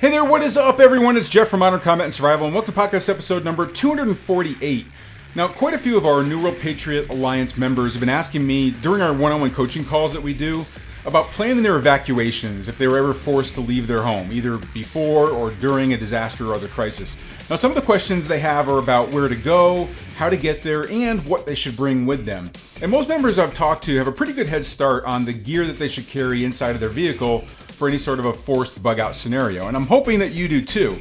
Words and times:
Hey 0.00 0.10
there, 0.10 0.24
what 0.24 0.40
is 0.40 0.56
up, 0.56 0.80
everyone? 0.80 1.18
It's 1.18 1.28
Jeff 1.28 1.48
from 1.48 1.60
Modern 1.60 1.78
Combat 1.78 2.06
and 2.06 2.14
Survival, 2.14 2.46
and 2.46 2.54
welcome 2.54 2.72
to 2.72 2.80
podcast 2.80 3.10
episode 3.10 3.44
number 3.44 3.66
248. 3.66 4.86
Now, 5.34 5.46
quite 5.46 5.74
a 5.74 5.78
few 5.78 5.98
of 5.98 6.06
our 6.06 6.22
New 6.22 6.42
World 6.42 6.58
Patriot 6.58 7.10
Alliance 7.10 7.58
members 7.58 7.92
have 7.92 8.00
been 8.00 8.08
asking 8.08 8.46
me 8.46 8.70
during 8.70 9.02
our 9.02 9.12
one 9.12 9.30
on 9.30 9.42
one 9.42 9.50
coaching 9.50 9.84
calls 9.84 10.14
that 10.14 10.22
we 10.22 10.32
do 10.32 10.64
about 11.04 11.30
planning 11.30 11.62
their 11.62 11.76
evacuations 11.76 12.66
if 12.66 12.78
they 12.78 12.88
were 12.88 12.96
ever 12.96 13.12
forced 13.12 13.52
to 13.56 13.60
leave 13.60 13.86
their 13.86 14.00
home, 14.00 14.32
either 14.32 14.56
before 14.72 15.28
or 15.28 15.50
during 15.50 15.92
a 15.92 15.98
disaster 15.98 16.50
or 16.50 16.54
other 16.54 16.68
crisis. 16.68 17.18
Now, 17.50 17.56
some 17.56 17.70
of 17.70 17.74
the 17.74 17.82
questions 17.82 18.26
they 18.26 18.40
have 18.40 18.70
are 18.70 18.78
about 18.78 19.10
where 19.10 19.28
to 19.28 19.36
go, 19.36 19.86
how 20.16 20.30
to 20.30 20.36
get 20.38 20.62
there, 20.62 20.88
and 20.88 21.22
what 21.26 21.44
they 21.44 21.54
should 21.54 21.76
bring 21.76 22.06
with 22.06 22.24
them. 22.24 22.50
And 22.80 22.90
most 22.90 23.10
members 23.10 23.38
I've 23.38 23.52
talked 23.52 23.84
to 23.84 23.96
have 23.98 24.08
a 24.08 24.12
pretty 24.12 24.32
good 24.32 24.46
head 24.46 24.64
start 24.64 25.04
on 25.04 25.26
the 25.26 25.34
gear 25.34 25.66
that 25.66 25.76
they 25.76 25.88
should 25.88 26.06
carry 26.06 26.42
inside 26.42 26.70
of 26.70 26.80
their 26.80 26.88
vehicle 26.88 27.44
for 27.80 27.88
any 27.88 27.96
sort 27.96 28.18
of 28.18 28.26
a 28.26 28.32
forced 28.34 28.82
bug 28.82 29.00
out 29.00 29.14
scenario. 29.14 29.66
And 29.66 29.74
I'm 29.74 29.86
hoping 29.86 30.18
that 30.18 30.32
you 30.32 30.48
do 30.48 30.62
too. 30.62 31.00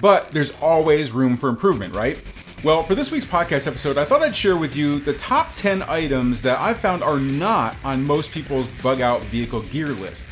But 0.00 0.32
there's 0.32 0.50
always 0.60 1.12
room 1.12 1.36
for 1.36 1.48
improvement, 1.48 1.94
right? 1.94 2.20
Well, 2.64 2.82
for 2.82 2.96
this 2.96 3.12
week's 3.12 3.24
podcast 3.24 3.68
episode, 3.68 3.96
I 3.96 4.04
thought 4.04 4.22
I'd 4.22 4.34
share 4.34 4.56
with 4.56 4.74
you 4.74 4.98
the 4.98 5.12
top 5.12 5.54
10 5.54 5.84
items 5.84 6.42
that 6.42 6.58
I 6.58 6.74
found 6.74 7.04
are 7.04 7.20
not 7.20 7.76
on 7.84 8.04
most 8.04 8.32
people's 8.32 8.66
bug 8.82 9.00
out 9.00 9.20
vehicle 9.22 9.62
gear 9.62 9.86
list, 9.86 10.26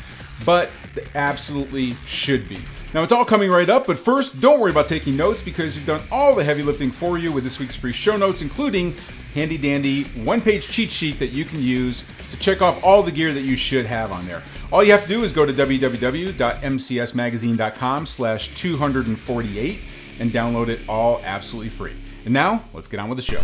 but 0.45 0.69
absolutely 1.15 1.95
should 2.05 2.49
be. 2.49 2.59
Now, 2.95 3.03
it's 3.03 3.11
all 3.11 3.25
coming 3.25 3.51
right 3.51 3.69
up, 3.69 3.85
but 3.87 3.99
first, 3.99 4.39
don't 4.39 4.61
worry 4.61 4.71
about 4.71 4.87
taking 4.87 5.17
notes 5.17 5.41
because 5.41 5.75
we've 5.75 5.85
done 5.85 5.99
all 6.09 6.33
the 6.33 6.45
heavy 6.45 6.63
lifting 6.63 6.91
for 6.91 7.17
you 7.17 7.29
with 7.29 7.43
this 7.43 7.59
week's 7.59 7.75
free 7.75 7.91
show 7.91 8.15
notes, 8.15 8.41
including 8.41 8.95
handy 9.33 9.57
dandy 9.57 10.05
one 10.23 10.39
page 10.39 10.69
cheat 10.69 10.89
sheet 10.89 11.19
that 11.19 11.31
you 11.31 11.43
can 11.43 11.61
use 11.61 12.05
to 12.29 12.37
check 12.37 12.61
off 12.61 12.81
all 12.85 13.03
the 13.03 13.11
gear 13.11 13.33
that 13.33 13.41
you 13.41 13.57
should 13.57 13.85
have 13.85 14.13
on 14.13 14.25
there. 14.25 14.41
All 14.71 14.81
you 14.81 14.93
have 14.93 15.01
to 15.01 15.09
do 15.09 15.23
is 15.23 15.33
go 15.33 15.45
to 15.45 15.51
www.mcsmagazine.com 15.51 18.05
slash 18.05 18.53
248 18.53 19.79
and 20.21 20.31
download 20.31 20.69
it 20.69 20.79
all 20.87 21.19
absolutely 21.25 21.71
free. 21.71 21.97
And 22.23 22.33
now, 22.33 22.63
let's 22.73 22.87
get 22.87 23.01
on 23.01 23.09
with 23.09 23.17
the 23.17 23.25
show. 23.25 23.41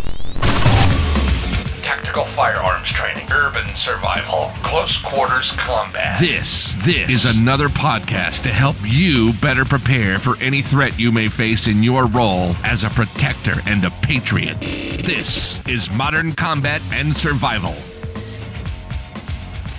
Tactical 2.12 2.30
firearms 2.30 2.92
training, 2.92 3.32
urban 3.32 3.74
survival, 3.74 4.52
close 4.64 5.02
quarters 5.02 5.54
combat. 5.54 6.20
This, 6.20 6.74
this 6.84 7.24
is 7.24 7.40
another 7.40 7.70
podcast 7.70 8.42
to 8.42 8.50
help 8.50 8.76
you 8.84 9.32
better 9.42 9.64
prepare 9.64 10.20
for 10.20 10.36
any 10.44 10.62
threat 10.62 11.00
you 11.00 11.10
may 11.14 11.30
face 11.30 11.68
in 11.68 11.82
your 11.82 12.08
role 12.08 12.52
as 12.66 12.84
a 12.84 12.90
protector 12.90 13.62
and 13.66 13.86
a 13.86 13.92
patriot. 14.02 14.60
This 14.60 15.66
is 15.66 15.90
Modern 15.90 16.34
Combat 16.34 16.82
and 16.92 17.16
Survival. 17.16 17.76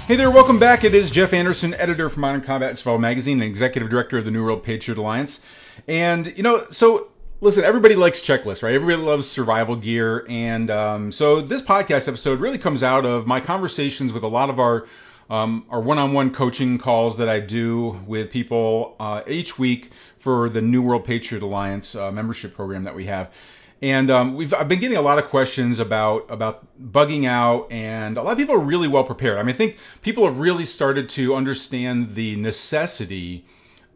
Hey 0.06 0.16
there, 0.16 0.30
welcome 0.30 0.58
back. 0.58 0.84
It 0.84 0.94
is 0.94 1.10
Jeff 1.10 1.34
Anderson, 1.34 1.74
editor 1.74 2.08
for 2.08 2.20
Modern 2.20 2.40
Combat 2.40 2.70
and 2.70 2.78
Survival 2.78 2.98
Magazine 2.98 3.42
and 3.42 3.50
executive 3.50 3.90
director 3.90 4.16
of 4.16 4.24
the 4.24 4.30
New 4.30 4.42
World 4.42 4.64
Patriot 4.64 4.96
Alliance. 4.96 5.44
And, 5.86 6.34
you 6.34 6.42
know, 6.42 6.64
so 6.70 7.08
listen, 7.42 7.64
everybody 7.64 7.96
likes 7.96 8.22
checklists, 8.22 8.62
right? 8.62 8.72
Everybody 8.72 9.02
loves 9.02 9.28
survival 9.28 9.76
gear. 9.76 10.24
And 10.28 10.70
um, 10.70 11.12
so 11.12 11.42
this 11.42 11.60
podcast 11.60 12.08
episode 12.08 12.40
really 12.40 12.56
comes 12.56 12.82
out 12.82 13.04
of 13.04 13.26
my 13.26 13.40
conversations 13.40 14.12
with 14.12 14.22
a 14.22 14.28
lot 14.28 14.48
of 14.48 14.58
our 14.58 14.86
um, 15.28 15.64
our 15.70 15.80
one-on-one 15.80 16.32
coaching 16.32 16.76
calls 16.78 17.16
that 17.16 17.28
I 17.28 17.40
do 17.40 18.00
with 18.06 18.30
people 18.30 18.96
uh, 19.00 19.22
each 19.26 19.58
week 19.58 19.90
for 20.18 20.50
the 20.50 20.60
New 20.60 20.82
World 20.82 21.04
Patriot 21.04 21.42
Alliance 21.42 21.94
uh, 21.94 22.12
membership 22.12 22.54
program 22.54 22.84
that 22.84 22.94
we 22.94 23.06
have. 23.06 23.32
And 23.80 24.10
um, 24.10 24.34
we've 24.34 24.52
I've 24.52 24.68
been 24.68 24.78
getting 24.78 24.98
a 24.98 25.02
lot 25.02 25.18
of 25.18 25.28
questions 25.28 25.80
about 25.80 26.30
about 26.30 26.66
bugging 26.80 27.24
out, 27.26 27.70
and 27.72 28.16
a 28.16 28.22
lot 28.22 28.32
of 28.32 28.38
people 28.38 28.54
are 28.54 28.60
really 28.60 28.88
well 28.88 29.04
prepared. 29.04 29.38
I 29.38 29.42
mean, 29.42 29.54
I 29.54 29.58
think 29.58 29.78
people 30.02 30.26
have 30.26 30.38
really 30.38 30.64
started 30.64 31.08
to 31.10 31.34
understand 31.34 32.14
the 32.14 32.36
necessity 32.36 33.44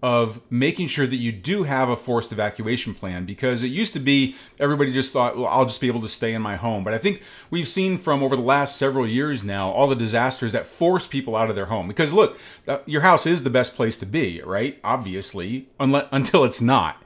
of 0.02 0.40
making 0.50 0.88
sure 0.88 1.06
that 1.06 1.16
you 1.16 1.32
do 1.32 1.62
have 1.62 1.88
a 1.88 1.96
forced 1.96 2.30
evacuation 2.30 2.92
plan 2.92 3.24
because 3.24 3.64
it 3.64 3.68
used 3.68 3.94
to 3.94 3.98
be 3.98 4.36
everybody 4.60 4.92
just 4.92 5.10
thought 5.10 5.36
well 5.36 5.46
i'll 5.46 5.64
just 5.64 5.80
be 5.80 5.86
able 5.86 6.02
to 6.02 6.08
stay 6.08 6.34
in 6.34 6.42
my 6.42 6.56
home. 6.56 6.84
But 6.84 6.92
i 6.92 6.98
think 6.98 7.22
we've 7.50 7.66
seen 7.66 7.96
from 7.96 8.22
over 8.22 8.36
the 8.36 8.42
last 8.42 8.76
several 8.76 9.06
years 9.06 9.42
now 9.42 9.70
all 9.70 9.88
the 9.88 9.96
disasters 9.96 10.52
that 10.52 10.66
force 10.66 11.06
people 11.06 11.34
out 11.34 11.48
of 11.48 11.56
their 11.56 11.66
home. 11.66 11.88
Because 11.88 12.12
look 12.12 12.38
uh, 12.68 12.78
your 12.84 13.00
house 13.00 13.26
is 13.26 13.42
the 13.42 13.50
best 13.50 13.74
place 13.74 13.96
to 13.98 14.06
be 14.06 14.42
right? 14.42 14.78
Obviously 14.84 15.68
unless, 15.80 16.06
until 16.12 16.44
it's 16.44 16.60
not. 16.60 17.02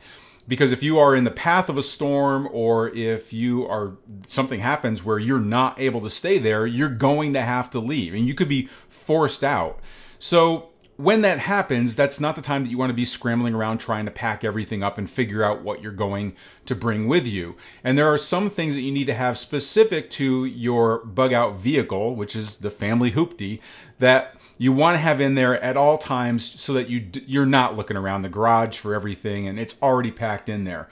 Because 0.48 0.72
if 0.72 0.82
you 0.82 0.98
are 0.98 1.14
in 1.14 1.22
the 1.22 1.31
path 1.31 1.69
of 1.69 1.78
a 1.78 1.82
storm 1.82 2.48
or 2.50 2.88
if 2.88 3.32
you 3.32 3.69
are 3.69 3.93
something 4.26 4.59
happens 4.59 5.04
where 5.04 5.19
you're 5.19 5.38
not 5.38 5.78
able 5.78 6.00
to 6.00 6.10
stay 6.10 6.38
there 6.38 6.66
you're 6.66 6.88
going 6.88 7.34
to 7.34 7.43
have 7.43 7.70
to 7.70 7.78
leave 7.78 8.14
and 8.14 8.26
you 8.26 8.34
could 8.34 8.48
be 8.48 8.69
forced 8.88 9.44
out. 9.44 9.78
So 10.19 10.69
when 11.03 11.22
that 11.22 11.38
happens, 11.38 11.97
that's 11.97 12.21
not 12.21 12.37
the 12.37 12.43
time 12.43 12.62
that 12.62 12.71
you 12.71 12.77
want 12.77 12.91
to 12.91 12.94
be 12.94 13.06
scrambling 13.06 13.55
around 13.55 13.78
trying 13.78 14.05
to 14.05 14.11
pack 14.11 14.44
everything 14.44 14.83
up 14.83 14.99
and 14.99 15.11
figure 15.11 15.43
out 15.43 15.62
what 15.62 15.83
you're 15.83 15.93
going 15.93 16.34
to 16.66 16.75
bring 16.75 17.09
with 17.09 17.27
you. 17.27 17.56
And 17.83 17.97
there 17.97 18.12
are 18.12 18.19
some 18.19 18.50
things 18.50 18.75
that 18.75 18.83
you 18.83 18.93
need 18.93 19.06
to 19.06 19.15
have 19.15 19.38
specific 19.38 20.11
to 20.12 20.44
your 20.44 20.99
bug 21.05 21.33
out 21.33 21.56
vehicle, 21.56 22.15
which 22.15 22.37
is 22.37 22.56
the 22.56 22.71
family 22.71 23.12
hoopty, 23.12 23.61
that 23.99 24.34
you 24.59 24.72
want 24.72 24.94
to 24.94 24.99
have 24.99 25.22
in 25.22 25.37
there 25.37 25.59
at 25.62 25.77
all 25.77 25.97
times 25.97 26.61
so 26.61 26.75
that 26.75 26.91
you 26.91 27.09
you're 27.27 27.47
not 27.47 27.78
looking 27.78 27.97
around 27.97 28.21
the 28.21 28.28
garage 28.28 28.77
for 28.77 28.94
everything 28.94 29.49
and 29.49 29.59
it's 29.59 29.81
already 29.82 30.11
packed 30.11 30.50
in 30.50 30.65
there. 30.65 30.88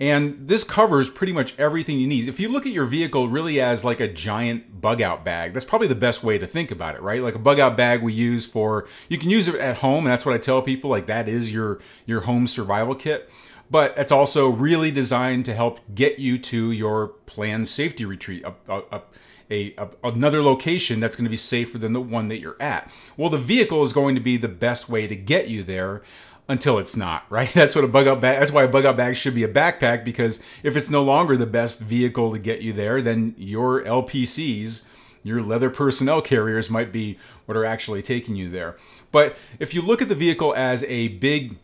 And 0.00 0.46
this 0.46 0.62
covers 0.62 1.10
pretty 1.10 1.32
much 1.32 1.58
everything 1.58 1.98
you 1.98 2.06
need. 2.06 2.28
If 2.28 2.38
you 2.38 2.48
look 2.48 2.66
at 2.66 2.72
your 2.72 2.86
vehicle 2.86 3.28
really 3.28 3.60
as 3.60 3.84
like 3.84 3.98
a 3.98 4.06
giant 4.06 4.80
bug 4.80 5.02
out 5.02 5.24
bag, 5.24 5.52
that's 5.52 5.64
probably 5.64 5.88
the 5.88 5.96
best 5.96 6.22
way 6.22 6.38
to 6.38 6.46
think 6.46 6.70
about 6.70 6.94
it, 6.94 7.02
right? 7.02 7.20
Like 7.20 7.34
a 7.34 7.40
bug 7.40 7.58
out 7.58 7.76
bag 7.76 8.02
we 8.02 8.12
use 8.12 8.46
for 8.46 8.86
you 9.08 9.18
can 9.18 9.28
use 9.28 9.48
it 9.48 9.56
at 9.56 9.78
home, 9.78 10.04
and 10.04 10.12
that's 10.12 10.24
what 10.24 10.34
I 10.34 10.38
tell 10.38 10.62
people, 10.62 10.88
like 10.88 11.06
that 11.06 11.28
is 11.28 11.52
your 11.52 11.80
your 12.06 12.22
home 12.22 12.46
survival 12.46 12.94
kit. 12.94 13.28
But 13.70 13.94
it's 13.98 14.12
also 14.12 14.48
really 14.48 14.90
designed 14.90 15.44
to 15.46 15.54
help 15.54 15.80
get 15.94 16.18
you 16.18 16.38
to 16.38 16.70
your 16.70 17.08
planned 17.26 17.68
safety 17.68 18.04
retreat, 18.04 18.44
a, 18.44 18.54
a, 18.72 19.02
a, 19.50 19.74
a, 19.76 19.88
another 20.04 20.42
location 20.42 21.00
that's 21.00 21.16
going 21.16 21.24
to 21.24 21.30
be 21.30 21.36
safer 21.36 21.78
than 21.78 21.92
the 21.92 22.00
one 22.00 22.28
that 22.28 22.40
you're 22.40 22.60
at. 22.60 22.90
Well, 23.16 23.30
the 23.30 23.38
vehicle 23.38 23.82
is 23.82 23.92
going 23.92 24.14
to 24.14 24.20
be 24.20 24.36
the 24.36 24.48
best 24.48 24.88
way 24.88 25.06
to 25.06 25.16
get 25.16 25.48
you 25.48 25.62
there 25.62 26.02
until 26.48 26.78
it's 26.78 26.96
not, 26.96 27.24
right? 27.30 27.52
That's 27.52 27.74
what 27.74 27.84
a 27.84 27.88
bug 27.88 28.06
out 28.06 28.20
bag, 28.20 28.40
that's 28.40 28.52
why 28.52 28.64
a 28.64 28.68
bug 28.68 28.84
out 28.84 28.96
bag 28.96 29.16
should 29.16 29.34
be 29.34 29.44
a 29.44 29.48
backpack 29.48 30.04
because 30.04 30.42
if 30.62 30.76
it's 30.76 30.90
no 30.90 31.02
longer 31.02 31.36
the 31.36 31.46
best 31.46 31.80
vehicle 31.80 32.32
to 32.32 32.38
get 32.38 32.62
you 32.62 32.72
there, 32.72 33.02
then 33.02 33.34
your 33.36 33.82
LPCs, 33.84 34.88
your 35.22 35.42
leather 35.42 35.70
personnel 35.70 36.22
carriers 36.22 36.70
might 36.70 36.92
be 36.92 37.18
what 37.46 37.56
are 37.56 37.64
actually 37.64 38.02
taking 38.02 38.36
you 38.36 38.48
there. 38.48 38.76
But 39.10 39.36
if 39.58 39.74
you 39.74 39.82
look 39.82 40.02
at 40.02 40.08
the 40.08 40.14
vehicle 40.14 40.54
as 40.54 40.84
a 40.84 41.08
big 41.08 41.56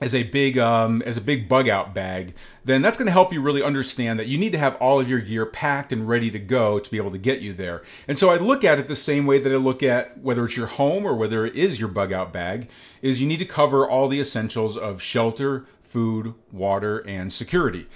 as 0.00 0.14
a 0.14 0.22
big 0.22 0.58
um, 0.58 1.02
as 1.02 1.16
a 1.16 1.20
big 1.20 1.48
bug 1.48 1.68
out 1.68 1.92
bag, 1.94 2.34
then 2.64 2.82
that's 2.82 2.96
going 2.96 3.06
to 3.06 3.12
help 3.12 3.32
you 3.32 3.42
really 3.42 3.62
understand 3.62 4.18
that 4.18 4.28
you 4.28 4.38
need 4.38 4.52
to 4.52 4.58
have 4.58 4.76
all 4.76 5.00
of 5.00 5.08
your 5.08 5.18
gear 5.18 5.44
packed 5.44 5.92
and 5.92 6.08
ready 6.08 6.30
to 6.30 6.38
go 6.38 6.78
to 6.78 6.90
be 6.90 6.96
able 6.96 7.10
to 7.10 7.18
get 7.18 7.40
you 7.40 7.52
there. 7.52 7.82
And 8.06 8.16
so 8.16 8.30
I 8.30 8.36
look 8.36 8.64
at 8.64 8.78
it 8.78 8.88
the 8.88 8.94
same 8.94 9.26
way 9.26 9.38
that 9.40 9.52
I 9.52 9.56
look 9.56 9.82
at 9.82 10.18
whether 10.18 10.44
it's 10.44 10.56
your 10.56 10.66
home 10.68 11.04
or 11.04 11.14
whether 11.14 11.44
it 11.44 11.56
is 11.56 11.80
your 11.80 11.88
bug 11.88 12.12
out 12.12 12.32
bag, 12.32 12.68
is 13.02 13.20
you 13.20 13.26
need 13.26 13.40
to 13.40 13.44
cover 13.44 13.88
all 13.88 14.08
the 14.08 14.20
essentials 14.20 14.76
of 14.76 15.02
shelter, 15.02 15.66
food, 15.82 16.34
water, 16.52 16.98
and 16.98 17.32
security. 17.32 17.86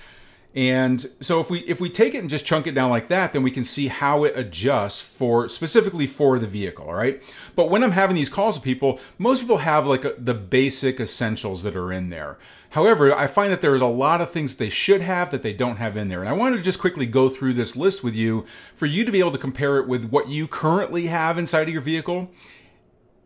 And 0.54 1.06
so 1.20 1.40
if 1.40 1.48
we 1.48 1.60
if 1.60 1.80
we 1.80 1.88
take 1.88 2.14
it 2.14 2.18
and 2.18 2.28
just 2.28 2.44
chunk 2.44 2.66
it 2.66 2.72
down 2.72 2.90
like 2.90 3.08
that, 3.08 3.32
then 3.32 3.42
we 3.42 3.50
can 3.50 3.64
see 3.64 3.88
how 3.88 4.24
it 4.24 4.36
adjusts 4.36 5.00
for 5.00 5.48
specifically 5.48 6.06
for 6.06 6.38
the 6.38 6.46
vehicle, 6.46 6.86
all 6.86 6.94
right? 6.94 7.22
But 7.56 7.70
when 7.70 7.82
I'm 7.82 7.92
having 7.92 8.16
these 8.16 8.28
calls 8.28 8.56
with 8.56 8.64
people, 8.64 9.00
most 9.16 9.40
people 9.40 9.58
have 9.58 9.86
like 9.86 10.04
a, 10.04 10.14
the 10.18 10.34
basic 10.34 11.00
essentials 11.00 11.62
that 11.62 11.74
are 11.74 11.90
in 11.90 12.10
there. 12.10 12.38
However, 12.70 13.14
I 13.14 13.26
find 13.26 13.52
that 13.52 13.62
there's 13.62 13.80
a 13.80 13.86
lot 13.86 14.20
of 14.20 14.30
things 14.30 14.56
they 14.56 14.70
should 14.70 15.00
have 15.00 15.30
that 15.30 15.42
they 15.42 15.52
don't 15.52 15.76
have 15.76 15.96
in 15.96 16.08
there. 16.08 16.20
And 16.20 16.28
I 16.28 16.32
wanted 16.32 16.56
to 16.56 16.62
just 16.62 16.80
quickly 16.80 17.06
go 17.06 17.28
through 17.28 17.54
this 17.54 17.76
list 17.76 18.04
with 18.04 18.14
you 18.14 18.46
for 18.74 18.86
you 18.86 19.04
to 19.04 19.12
be 19.12 19.20
able 19.20 19.32
to 19.32 19.38
compare 19.38 19.78
it 19.78 19.88
with 19.88 20.06
what 20.06 20.28
you 20.28 20.46
currently 20.46 21.06
have 21.06 21.38
inside 21.38 21.68
of 21.68 21.72
your 21.74 21.82
vehicle 21.82 22.30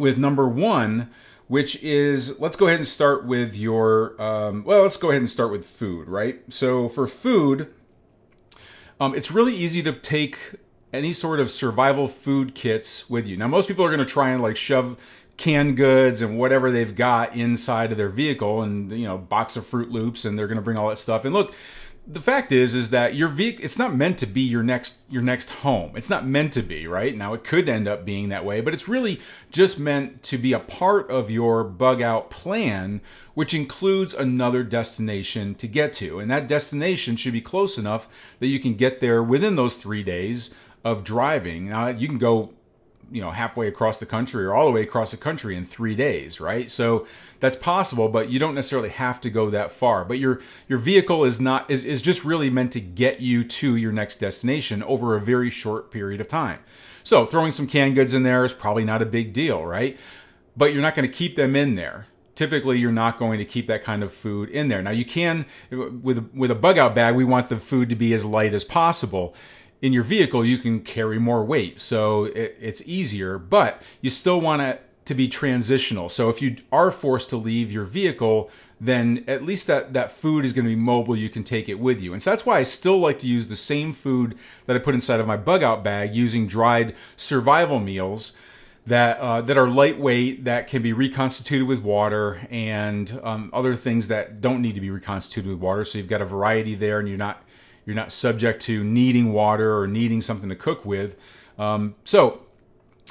with 0.00 0.18
number 0.18 0.48
one 0.48 1.10
which 1.48 1.82
is 1.82 2.40
let's 2.40 2.56
go 2.56 2.66
ahead 2.66 2.78
and 2.78 2.88
start 2.88 3.24
with 3.24 3.56
your 3.56 4.20
um, 4.22 4.64
well 4.64 4.82
let's 4.82 4.96
go 4.96 5.10
ahead 5.10 5.20
and 5.20 5.30
start 5.30 5.50
with 5.50 5.66
food 5.66 6.08
right 6.08 6.40
so 6.52 6.88
for 6.88 7.06
food 7.06 7.72
um, 9.00 9.14
it's 9.14 9.30
really 9.30 9.54
easy 9.54 9.82
to 9.82 9.92
take 9.92 10.56
any 10.92 11.12
sort 11.12 11.40
of 11.40 11.50
survival 11.50 12.08
food 12.08 12.54
kits 12.54 13.08
with 13.10 13.26
you. 13.26 13.36
Now, 13.36 13.48
most 13.48 13.68
people 13.68 13.84
are 13.84 13.88
going 13.88 14.00
to 14.00 14.06
try 14.06 14.30
and 14.30 14.42
like 14.42 14.56
shove 14.56 14.96
canned 15.36 15.76
goods 15.76 16.20
and 16.20 16.36
whatever 16.36 16.70
they've 16.70 16.96
got 16.96 17.36
inside 17.36 17.92
of 17.92 17.98
their 17.98 18.08
vehicle 18.08 18.62
and 18.62 18.90
you 18.90 19.06
know 19.06 19.16
box 19.16 19.56
of 19.56 19.64
Froot 19.64 19.92
Loops 19.92 20.24
and 20.24 20.36
they're 20.36 20.48
going 20.48 20.56
to 20.56 20.62
bring 20.62 20.76
all 20.76 20.88
that 20.88 20.98
stuff 20.98 21.24
and 21.24 21.32
look 21.32 21.54
the 22.10 22.22
fact 22.22 22.52
is 22.52 22.74
is 22.74 22.88
that 22.88 23.14
your 23.14 23.28
vehicle 23.28 23.62
it's 23.62 23.78
not 23.78 23.94
meant 23.94 24.16
to 24.18 24.26
be 24.26 24.40
your 24.40 24.62
next 24.62 25.00
your 25.10 25.20
next 25.20 25.50
home. 25.50 25.92
It's 25.94 26.08
not 26.08 26.26
meant 26.26 26.54
to 26.54 26.62
be 26.62 26.86
right? 26.86 27.14
Now 27.14 27.34
it 27.34 27.44
could 27.44 27.68
end 27.68 27.86
up 27.86 28.06
being 28.06 28.30
that 28.30 28.46
way 28.46 28.62
but 28.62 28.72
it's 28.72 28.88
really 28.88 29.20
just 29.50 29.78
meant 29.78 30.22
to 30.24 30.38
be 30.38 30.54
a 30.54 30.58
part 30.58 31.10
of 31.10 31.30
your 31.30 31.62
bug 31.64 32.00
out 32.00 32.30
plan 32.30 33.02
which 33.34 33.52
includes 33.52 34.14
another 34.14 34.62
destination 34.64 35.54
to 35.56 35.68
get 35.68 35.92
to. 35.94 36.18
And 36.18 36.30
that 36.30 36.48
destination 36.48 37.16
should 37.16 37.34
be 37.34 37.42
close 37.42 37.76
enough 37.76 38.08
that 38.40 38.48
you 38.48 38.58
can 38.58 38.74
get 38.74 39.00
there 39.00 39.22
within 39.22 39.56
those 39.56 39.76
three 39.76 40.02
days 40.02 40.58
of 40.84 41.04
driving. 41.04 41.68
Now 41.68 41.88
you 41.88 42.08
can 42.08 42.18
go 42.18 42.54
you 43.10 43.20
know 43.20 43.30
halfway 43.30 43.68
across 43.68 43.98
the 43.98 44.06
country 44.06 44.44
or 44.44 44.54
all 44.54 44.66
the 44.66 44.72
way 44.72 44.82
across 44.82 45.10
the 45.10 45.16
country 45.16 45.56
in 45.56 45.64
three 45.64 45.94
days 45.94 46.40
right? 46.40 46.70
So 46.70 47.06
that's 47.40 47.56
possible 47.56 48.08
but 48.08 48.30
you 48.30 48.38
don't 48.38 48.54
necessarily 48.54 48.90
have 48.90 49.20
to 49.22 49.30
go 49.30 49.50
that 49.50 49.72
far. 49.72 50.04
But 50.04 50.18
your 50.18 50.40
your 50.68 50.78
vehicle 50.78 51.24
is 51.24 51.40
not 51.40 51.70
is, 51.70 51.84
is 51.84 52.02
just 52.02 52.24
really 52.24 52.50
meant 52.50 52.72
to 52.72 52.80
get 52.80 53.20
you 53.20 53.44
to 53.44 53.76
your 53.76 53.92
next 53.92 54.18
destination 54.18 54.82
over 54.82 55.16
a 55.16 55.20
very 55.20 55.50
short 55.50 55.90
period 55.90 56.20
of 56.20 56.28
time. 56.28 56.60
So 57.02 57.24
throwing 57.24 57.52
some 57.52 57.66
canned 57.66 57.94
goods 57.94 58.14
in 58.14 58.22
there 58.22 58.44
is 58.44 58.52
probably 58.52 58.84
not 58.84 59.02
a 59.02 59.06
big 59.06 59.32
deal 59.32 59.64
right? 59.64 59.98
But 60.56 60.72
you're 60.72 60.82
not 60.82 60.94
going 60.94 61.08
to 61.08 61.14
keep 61.14 61.36
them 61.36 61.54
in 61.56 61.74
there. 61.74 62.06
Typically 62.34 62.78
you're 62.78 62.92
not 62.92 63.18
going 63.18 63.38
to 63.38 63.44
keep 63.44 63.66
that 63.66 63.82
kind 63.82 64.02
of 64.02 64.12
food 64.12 64.48
in 64.50 64.68
there. 64.68 64.82
Now 64.82 64.90
you 64.90 65.04
can 65.04 65.46
with 65.70 66.30
with 66.34 66.50
a 66.50 66.54
bug 66.54 66.78
out 66.78 66.94
bag 66.94 67.14
we 67.14 67.24
want 67.24 67.48
the 67.48 67.58
food 67.58 67.88
to 67.88 67.96
be 67.96 68.12
as 68.12 68.24
light 68.24 68.54
as 68.54 68.64
possible 68.64 69.34
in 69.80 69.92
your 69.92 70.02
vehicle, 70.02 70.44
you 70.44 70.58
can 70.58 70.80
carry 70.80 71.18
more 71.18 71.44
weight, 71.44 71.78
so 71.78 72.24
it, 72.24 72.56
it's 72.60 72.82
easier, 72.86 73.38
but 73.38 73.82
you 74.00 74.10
still 74.10 74.40
want 74.40 74.62
it 74.62 74.82
to 75.04 75.14
be 75.14 75.28
transitional. 75.28 76.08
So 76.08 76.28
if 76.28 76.42
you 76.42 76.56
are 76.70 76.90
forced 76.90 77.30
to 77.30 77.36
leave 77.36 77.72
your 77.72 77.84
vehicle, 77.84 78.50
then 78.80 79.24
at 79.26 79.42
least 79.42 79.66
that, 79.66 79.92
that 79.94 80.10
food 80.10 80.44
is 80.44 80.52
going 80.52 80.64
to 80.66 80.70
be 80.70 80.76
mobile. 80.76 81.16
You 81.16 81.30
can 81.30 81.44
take 81.44 81.68
it 81.68 81.78
with 81.78 82.02
you. 82.02 82.12
And 82.12 82.22
so 82.22 82.30
that's 82.30 82.44
why 82.44 82.58
I 82.58 82.62
still 82.62 82.98
like 82.98 83.18
to 83.20 83.26
use 83.26 83.48
the 83.48 83.56
same 83.56 83.92
food 83.92 84.36
that 84.66 84.76
I 84.76 84.78
put 84.78 84.94
inside 84.94 85.18
of 85.18 85.26
my 85.26 85.36
bug 85.36 85.62
out 85.62 85.82
bag 85.82 86.14
using 86.14 86.46
dried 86.46 86.94
survival 87.16 87.80
meals 87.80 88.38
that 88.86 89.18
uh, 89.18 89.40
that 89.42 89.56
are 89.58 89.68
lightweight, 89.68 90.44
that 90.44 90.66
can 90.66 90.82
be 90.82 90.92
reconstituted 90.92 91.66
with 91.66 91.82
water, 91.82 92.46
and 92.50 93.20
um, 93.22 93.50
other 93.52 93.74
things 93.74 94.08
that 94.08 94.40
don't 94.40 94.62
need 94.62 94.74
to 94.74 94.80
be 94.80 94.90
reconstituted 94.90 95.50
with 95.50 95.60
water. 95.60 95.84
So 95.84 95.98
you've 95.98 96.08
got 96.08 96.22
a 96.22 96.26
variety 96.26 96.74
there, 96.74 96.98
and 96.98 97.08
you're 97.08 97.18
not 97.18 97.42
you're 97.88 97.96
not 97.96 98.12
subject 98.12 98.60
to 98.60 98.84
needing 98.84 99.32
water 99.32 99.74
or 99.78 99.86
needing 99.86 100.20
something 100.20 100.50
to 100.50 100.54
cook 100.54 100.84
with. 100.84 101.16
Um, 101.58 101.94
so 102.04 102.42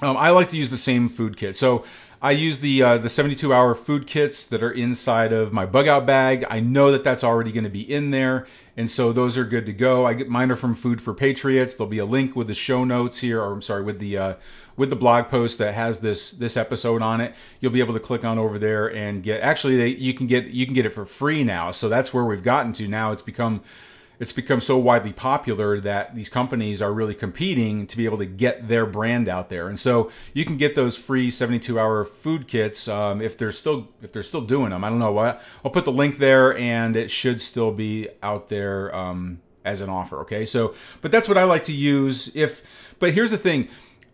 um, 0.03 0.15
I 0.15 0.29
like 0.29 0.49
to 0.49 0.57
use 0.57 0.69
the 0.69 0.77
same 0.77 1.09
food 1.09 1.35
kit. 1.35 1.55
So 1.55 1.83
I 2.21 2.29
use 2.29 2.59
the 2.59 2.83
uh, 2.83 2.97
the 2.99 3.09
72 3.09 3.51
hour 3.51 3.73
food 3.73 4.05
kits 4.05 4.45
that 4.45 4.61
are 4.61 4.69
inside 4.69 5.33
of 5.33 5.51
my 5.51 5.65
bug 5.65 5.87
out 5.87 6.05
bag. 6.05 6.45
I 6.47 6.59
know 6.59 6.91
that 6.91 7.03
that's 7.03 7.23
already 7.23 7.51
going 7.51 7.63
to 7.63 7.71
be 7.71 7.91
in 7.91 8.11
there, 8.11 8.45
and 8.75 8.87
so 8.87 9.11
those 9.11 9.35
are 9.35 9.45
good 9.45 9.65
to 9.65 9.73
go. 9.73 10.05
I 10.05 10.13
get 10.13 10.29
mine 10.29 10.51
are 10.51 10.55
from 10.55 10.75
Food 10.75 11.01
for 11.01 11.15
Patriots. 11.15 11.73
There'll 11.73 11.89
be 11.89 11.97
a 11.97 12.05
link 12.05 12.35
with 12.35 12.45
the 12.45 12.53
show 12.53 12.83
notes 12.83 13.21
here, 13.21 13.41
or 13.41 13.53
I'm 13.53 13.63
sorry, 13.63 13.83
with 13.83 13.97
the 13.97 14.15
uh, 14.15 14.33
with 14.75 14.91
the 14.91 14.95
blog 14.95 15.27
post 15.27 15.57
that 15.57 15.73
has 15.73 16.01
this 16.01 16.29
this 16.29 16.55
episode 16.55 17.01
on 17.01 17.19
it. 17.19 17.33
You'll 17.61 17.71
be 17.71 17.79
able 17.79 17.95
to 17.95 17.99
click 17.99 18.23
on 18.23 18.37
over 18.37 18.59
there 18.59 18.93
and 18.93 19.23
get. 19.23 19.41
Actually, 19.41 19.77
they, 19.77 19.87
you 19.87 20.13
can 20.13 20.27
get 20.27 20.45
you 20.45 20.67
can 20.67 20.75
get 20.75 20.85
it 20.85 20.91
for 20.91 21.05
free 21.07 21.43
now. 21.43 21.71
So 21.71 21.89
that's 21.89 22.13
where 22.13 22.25
we've 22.25 22.43
gotten 22.43 22.73
to 22.73 22.87
now. 22.87 23.11
It's 23.11 23.23
become 23.23 23.61
it's 24.19 24.31
become 24.31 24.59
so 24.59 24.77
widely 24.77 25.13
popular 25.13 25.79
that 25.79 26.15
these 26.15 26.29
companies 26.29 26.81
are 26.81 26.91
really 26.91 27.13
competing 27.13 27.85
to 27.87 27.97
be 27.97 28.05
able 28.05 28.17
to 28.17 28.25
get 28.25 28.67
their 28.67 28.85
brand 28.85 29.29
out 29.29 29.49
there. 29.49 29.67
And 29.67 29.79
so 29.79 30.11
you 30.33 30.43
can 30.43 30.57
get 30.57 30.75
those 30.75 30.97
free 30.97 31.29
72 31.29 31.79
hour 31.79 32.03
food 32.03 32.47
kits 32.47 32.87
um, 32.87 33.21
if 33.21 33.37
they're 33.37 33.51
still 33.51 33.89
if 34.01 34.11
they're 34.11 34.23
still 34.23 34.41
doing 34.41 34.71
them. 34.71 34.83
I 34.83 34.89
don't 34.89 34.99
know 34.99 35.11
what. 35.11 35.41
I'll 35.63 35.71
put 35.71 35.85
the 35.85 35.91
link 35.91 36.17
there, 36.17 36.57
and 36.57 36.95
it 36.95 37.11
should 37.11 37.41
still 37.41 37.71
be 37.71 38.09
out 38.23 38.49
there 38.49 38.93
um, 38.95 39.41
as 39.63 39.81
an 39.81 39.89
offer. 39.89 40.19
Okay, 40.21 40.45
so 40.45 40.73
but 41.01 41.11
that's 41.11 41.27
what 41.27 41.37
I 41.37 41.43
like 41.43 41.63
to 41.63 41.73
use. 41.73 42.35
If 42.35 42.63
but 42.99 43.13
here's 43.13 43.31
the 43.31 43.37
thing. 43.37 43.67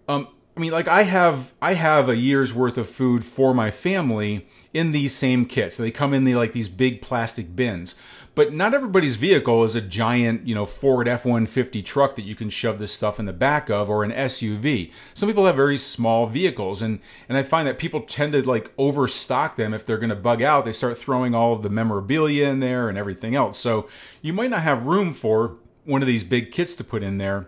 Um, 0.07 0.27
I 0.55 0.59
mean, 0.59 0.71
like 0.71 0.87
I 0.87 1.03
have 1.03 1.53
I 1.61 1.73
have 1.73 2.09
a 2.09 2.15
year's 2.15 2.53
worth 2.53 2.77
of 2.77 2.89
food 2.89 3.23
for 3.23 3.53
my 3.53 3.71
family 3.71 4.47
in 4.73 4.91
these 4.91 5.15
same 5.15 5.45
kits. 5.45 5.77
They 5.77 5.91
come 5.91 6.13
in 6.13 6.25
the 6.25 6.35
like 6.35 6.51
these 6.51 6.69
big 6.69 7.01
plastic 7.01 7.55
bins. 7.55 7.95
But 8.35 8.51
not 8.51 8.73
everybody's 8.73 9.15
vehicle 9.15 9.63
is 9.63 9.75
a 9.75 9.81
giant, 9.81 10.47
you 10.47 10.55
know, 10.55 10.65
Ford 10.65 11.07
F-150 11.07 11.85
truck 11.85 12.15
that 12.15 12.23
you 12.23 12.33
can 12.33 12.49
shove 12.49 12.79
this 12.79 12.91
stuff 12.91 13.19
in 13.19 13.25
the 13.25 13.33
back 13.33 13.69
of 13.69 13.89
or 13.89 14.03
an 14.03 14.11
SUV. 14.11 14.91
Some 15.13 15.29
people 15.29 15.45
have 15.45 15.55
very 15.55 15.77
small 15.77 16.25
vehicles 16.25 16.81
and 16.81 16.99
and 17.29 17.37
I 17.37 17.43
find 17.43 17.67
that 17.67 17.77
people 17.77 18.01
tend 18.01 18.33
to 18.33 18.41
like 18.41 18.71
overstock 18.77 19.55
them 19.55 19.73
if 19.73 19.85
they're 19.85 19.99
going 19.99 20.09
to 20.09 20.15
bug 20.15 20.41
out. 20.41 20.65
They 20.65 20.71
start 20.71 20.97
throwing 20.97 21.35
all 21.35 21.53
of 21.53 21.61
the 21.61 21.69
memorabilia 21.69 22.47
in 22.47 22.59
there 22.59 22.89
and 22.89 22.97
everything 22.97 23.35
else. 23.35 23.59
So 23.59 23.87
you 24.21 24.33
might 24.33 24.49
not 24.49 24.61
have 24.61 24.83
room 24.83 25.13
for 25.13 25.57
one 25.85 26.01
of 26.01 26.07
these 26.07 26.23
big 26.23 26.51
kits 26.51 26.73
to 26.75 26.83
put 26.83 27.03
in 27.03 27.17
there 27.17 27.47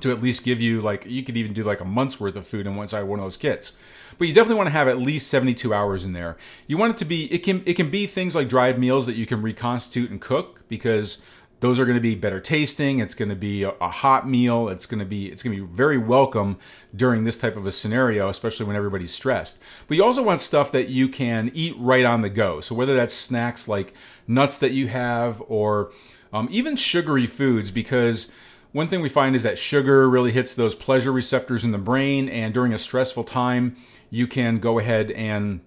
to 0.00 0.10
at 0.10 0.22
least 0.22 0.44
give 0.44 0.60
you 0.60 0.80
like 0.80 1.04
you 1.06 1.22
could 1.22 1.36
even 1.36 1.52
do 1.52 1.62
like 1.62 1.80
a 1.80 1.84
month's 1.84 2.20
worth 2.20 2.36
of 2.36 2.46
food 2.46 2.66
in 2.66 2.76
one 2.76 2.86
side 2.86 3.02
of 3.02 3.08
one 3.08 3.18
of 3.18 3.24
those 3.24 3.36
kits 3.36 3.76
but 4.18 4.28
you 4.28 4.34
definitely 4.34 4.56
want 4.56 4.68
to 4.68 4.72
have 4.72 4.88
at 4.88 4.98
least 4.98 5.28
72 5.28 5.72
hours 5.72 6.04
in 6.04 6.12
there. 6.12 6.36
You 6.66 6.78
want 6.78 6.92
it 6.92 6.98
to 6.98 7.04
be 7.04 7.32
it 7.32 7.42
can 7.42 7.62
it 7.66 7.74
can 7.74 7.90
be 7.90 8.06
things 8.06 8.34
like 8.34 8.48
dried 8.48 8.78
meals 8.78 9.06
that 9.06 9.16
you 9.16 9.26
can 9.26 9.42
reconstitute 9.42 10.10
and 10.10 10.20
cook 10.20 10.60
because 10.68 11.24
those 11.60 11.80
are 11.80 11.86
going 11.86 11.96
to 11.96 12.02
be 12.02 12.14
better 12.14 12.38
tasting 12.38 12.98
it's 12.98 13.14
going 13.14 13.30
to 13.30 13.34
be 13.34 13.62
a, 13.62 13.70
hot 13.80 14.28
meal 14.28 14.68
it's 14.68 14.84
going 14.84 14.98
to 14.98 15.06
be 15.06 15.32
it's 15.32 15.42
going 15.42 15.56
to 15.56 15.62
be 15.62 15.74
very 15.74 15.96
welcome 15.96 16.58
during 16.94 17.24
this 17.24 17.38
type 17.38 17.56
of 17.56 17.66
a 17.66 17.72
scenario 17.72 18.28
especially 18.28 18.66
when 18.66 18.76
everybody's 18.76 19.12
stressed. 19.12 19.60
But 19.88 19.96
you 19.96 20.04
also 20.04 20.22
want 20.22 20.40
stuff 20.40 20.70
that 20.72 20.88
you 20.88 21.08
can 21.08 21.50
eat 21.54 21.74
right 21.78 22.04
on 22.04 22.20
the 22.20 22.30
go. 22.30 22.60
So 22.60 22.74
whether 22.74 22.94
that's 22.94 23.14
snacks 23.14 23.68
like 23.68 23.94
nuts 24.26 24.58
that 24.58 24.72
you 24.72 24.88
have 24.88 25.42
or 25.48 25.92
um, 26.32 26.48
even 26.50 26.76
sugary 26.76 27.26
foods 27.26 27.70
because 27.70 28.34
one 28.76 28.88
thing 28.88 29.00
we 29.00 29.08
find 29.08 29.34
is 29.34 29.42
that 29.42 29.58
sugar 29.58 30.06
really 30.06 30.32
hits 30.32 30.52
those 30.52 30.74
pleasure 30.74 31.10
receptors 31.10 31.64
in 31.64 31.70
the 31.70 31.78
brain, 31.78 32.28
and 32.28 32.52
during 32.52 32.74
a 32.74 32.78
stressful 32.78 33.24
time, 33.24 33.74
you 34.10 34.26
can 34.26 34.58
go 34.58 34.78
ahead 34.78 35.10
and 35.12 35.62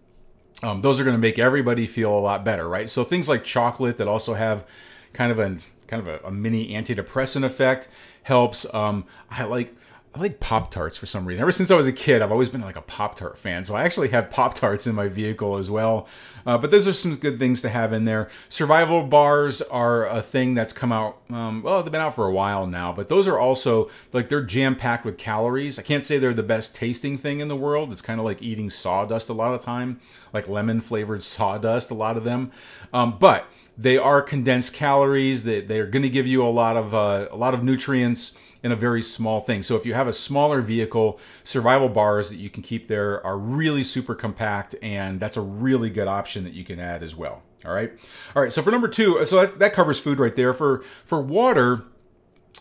um, 0.62 0.82
those 0.82 1.00
are 1.00 1.04
going 1.04 1.16
to 1.16 1.20
make 1.20 1.40
everybody 1.40 1.88
feel 1.88 2.16
a 2.16 2.20
lot 2.20 2.46
better, 2.46 2.70
right? 2.70 2.88
So 2.88 3.04
things 3.04 3.28
like 3.28 3.44
chocolate 3.44 3.98
that 3.98 4.08
also 4.08 4.36
have 4.36 4.64
kind 5.12 5.32
of 5.32 5.40
a 5.40 5.58
kind 5.88 6.08
of 6.08 6.08
a, 6.08 6.28
a 6.28 6.30
mini 6.30 6.70
antidepressant 6.70 7.44
effect 7.44 7.88
helps. 8.22 8.72
Um, 8.76 9.06
I 9.32 9.46
like 9.46 9.74
I 10.16 10.22
like 10.22 10.40
Pop 10.40 10.72
Tarts 10.72 10.98
for 10.98 11.06
some 11.06 11.26
reason. 11.26 11.44
Ever 11.44 11.52
since 11.52 11.70
I 11.70 11.76
was 11.76 11.88
a 11.88 11.94
kid, 11.94 12.24
I've 12.24 12.32
always 12.32 12.50
been 12.50 12.62
like 12.62 12.76
a 12.76 12.82
Pop 12.82 13.14
Tart 13.14 13.38
fan. 13.38 13.64
So 13.64 13.76
I 13.76 13.84
actually 13.84 14.08
have 14.10 14.32
Pop 14.32 14.56
Tarts 14.56 14.88
in 14.88 14.96
my 14.96 15.08
vehicle 15.08 15.56
as 15.58 15.70
well. 15.70 16.08
Uh, 16.48 16.58
but 16.58 16.72
those 16.72 16.88
are 16.88 16.94
some 16.94 17.16
good 17.16 17.38
things 17.38 17.62
to 17.62 17.70
have 17.70 17.94
in 17.94 18.06
there. 18.06 18.28
Survival 18.50 19.04
bars 19.04 19.62
are 19.62 20.08
a 20.08 20.24
thing 20.24 20.56
that's 20.56 20.74
come 20.74 20.92
out. 20.92 21.22
Um, 21.30 21.62
well, 21.62 21.84
they've 21.84 21.92
been 21.92 22.02
out 22.02 22.16
for 22.16 22.26
a 22.26 22.32
while 22.32 22.66
now, 22.66 22.92
but 22.92 23.08
those 23.08 23.28
are 23.28 23.38
also 23.38 23.92
like 24.12 24.30
they're 24.30 24.42
jam 24.42 24.76
packed 24.76 25.06
with 25.06 25.20
calories. 25.20 25.78
I 25.78 25.84
can't 25.84 26.04
say 26.04 26.18
they're 26.18 26.34
the 26.34 26.42
best 26.42 26.76
tasting 26.76 27.20
thing 27.20 27.40
in 27.40 27.48
the 27.48 27.56
world. 27.56 27.92
It's 27.92 28.02
kind 28.02 28.20
of 28.20 28.26
like 28.26 28.42
eating 28.42 28.72
sawdust 28.72 29.30
a 29.30 29.34
lot 29.34 29.54
of 29.54 29.62
time, 29.62 30.00
like 30.34 30.48
lemon 30.48 30.82
flavored 30.82 31.22
sawdust. 31.22 31.92
A 31.92 31.94
lot 31.94 32.18
of 32.18 32.24
them, 32.24 32.52
um, 32.94 33.18
but 33.20 33.46
they 33.78 33.98
are 34.00 34.24
condensed 34.24 34.74
calories. 34.74 35.44
They 35.44 35.62
they're 35.62 35.86
going 35.86 36.02
to 36.02 36.10
give 36.10 36.26
you 36.26 36.44
a 36.44 36.50
lot 36.50 36.78
of 36.78 36.96
uh, 36.96 37.28
a 37.30 37.38
lot 37.38 37.54
of 37.54 37.64
nutrients 37.64 38.40
in 38.64 38.72
a 38.72 38.76
very 38.76 39.02
small 39.02 39.40
thing. 39.40 39.62
So 39.62 39.76
if 39.76 39.86
you 39.86 39.94
have 39.94 40.08
a 40.08 40.14
smaller 40.14 40.62
vehicle, 40.62 41.20
survival 41.44 41.90
bars 41.90 42.30
that 42.30 42.38
you 42.38 42.50
can 42.50 42.64
keep 42.64 42.88
there 42.88 43.26
are 43.26 43.38
really 43.38 43.84
super 43.84 44.16
compact, 44.16 44.76
and 44.82 45.20
that's 45.20 45.38
a 45.38 45.42
really 45.42 45.90
good 45.90 46.08
option 46.08 46.44
that 46.44 46.54
you 46.54 46.66
can 46.66 46.80
add 46.80 47.04
as 47.04 47.16
well. 47.16 47.42
All 47.66 47.74
right, 47.74 47.92
all 48.36 48.42
right. 48.42 48.54
So 48.54 48.62
for 48.62 48.72
number 48.72 48.88
two, 48.88 49.24
so 49.26 49.46
that 49.46 49.74
covers 49.74 50.00
food 50.00 50.20
right 50.20 50.36
there. 50.36 50.54
For 50.54 50.84
for 51.06 51.22
water, 51.22 51.84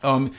um, 0.02 0.33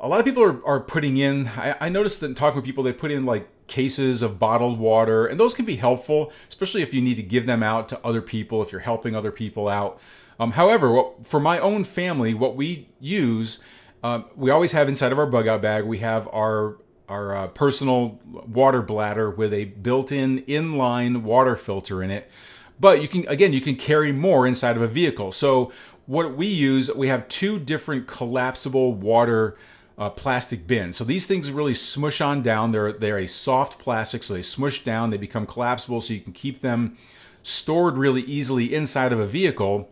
a 0.00 0.08
lot 0.08 0.18
of 0.18 0.26
people 0.26 0.42
are, 0.42 0.64
are 0.66 0.80
putting 0.80 1.16
in. 1.16 1.48
I, 1.48 1.76
I 1.80 1.88
noticed 1.88 2.20
that 2.20 2.36
talking 2.36 2.56
with 2.56 2.64
people, 2.64 2.82
they 2.82 2.92
put 2.92 3.12
in 3.12 3.24
like 3.24 3.48
cases 3.68 4.20
of 4.20 4.38
bottled 4.38 4.80
water, 4.80 5.26
and 5.26 5.38
those 5.38 5.54
can 5.54 5.64
be 5.64 5.76
helpful, 5.76 6.32
especially 6.48 6.82
if 6.82 6.92
you 6.92 7.00
need 7.00 7.16
to 7.16 7.22
give 7.22 7.46
them 7.46 7.62
out 7.62 7.88
to 7.90 8.04
other 8.04 8.20
people, 8.20 8.62
if 8.62 8.72
you're 8.72 8.80
helping 8.80 9.14
other 9.14 9.30
people 9.30 9.68
out. 9.68 10.00
Um, 10.40 10.52
however, 10.52 11.04
for 11.22 11.38
my 11.38 11.58
own 11.58 11.84
family, 11.84 12.34
what 12.34 12.56
we 12.56 12.88
use 12.98 13.64
um, 14.02 14.24
we 14.34 14.50
always 14.50 14.72
have 14.72 14.88
inside 14.88 15.12
of 15.12 15.18
our 15.18 15.26
bug 15.26 15.46
out 15.46 15.62
bag, 15.62 15.84
we 15.84 15.98
have 15.98 16.28
our 16.28 16.76
our 17.08 17.36
uh, 17.36 17.46
personal 17.48 18.20
water 18.24 18.82
bladder 18.82 19.28
with 19.28 19.52
a 19.52 19.64
built-in 19.64 20.42
inline 20.42 21.22
water 21.22 21.56
filter 21.56 22.04
in 22.04 22.10
it. 22.10 22.30
But 22.78 23.02
you 23.02 23.08
can 23.08 23.26
again, 23.28 23.52
you 23.52 23.60
can 23.60 23.76
carry 23.76 24.12
more 24.12 24.46
inside 24.46 24.76
of 24.76 24.82
a 24.82 24.88
vehicle. 24.88 25.32
So 25.32 25.72
what 26.06 26.34
we 26.36 26.46
use, 26.46 26.92
we 26.94 27.08
have 27.08 27.28
two 27.28 27.58
different 27.58 28.06
collapsible 28.06 28.94
water 28.94 29.56
uh, 29.98 30.08
plastic 30.08 30.66
bins. 30.66 30.96
So 30.96 31.04
these 31.04 31.26
things 31.26 31.52
really 31.52 31.74
smush 31.74 32.22
on 32.22 32.42
down. 32.42 32.72
They're 32.72 32.92
they're 32.92 33.18
a 33.18 33.28
soft 33.28 33.78
plastic, 33.78 34.22
so 34.22 34.32
they 34.32 34.42
smush 34.42 34.82
down. 34.82 35.10
They 35.10 35.18
become 35.18 35.46
collapsible, 35.46 36.00
so 36.00 36.14
you 36.14 36.20
can 36.20 36.32
keep 36.32 36.62
them 36.62 36.96
stored 37.42 37.98
really 37.98 38.22
easily 38.22 38.74
inside 38.74 39.12
of 39.12 39.20
a 39.20 39.26
vehicle. 39.26 39.90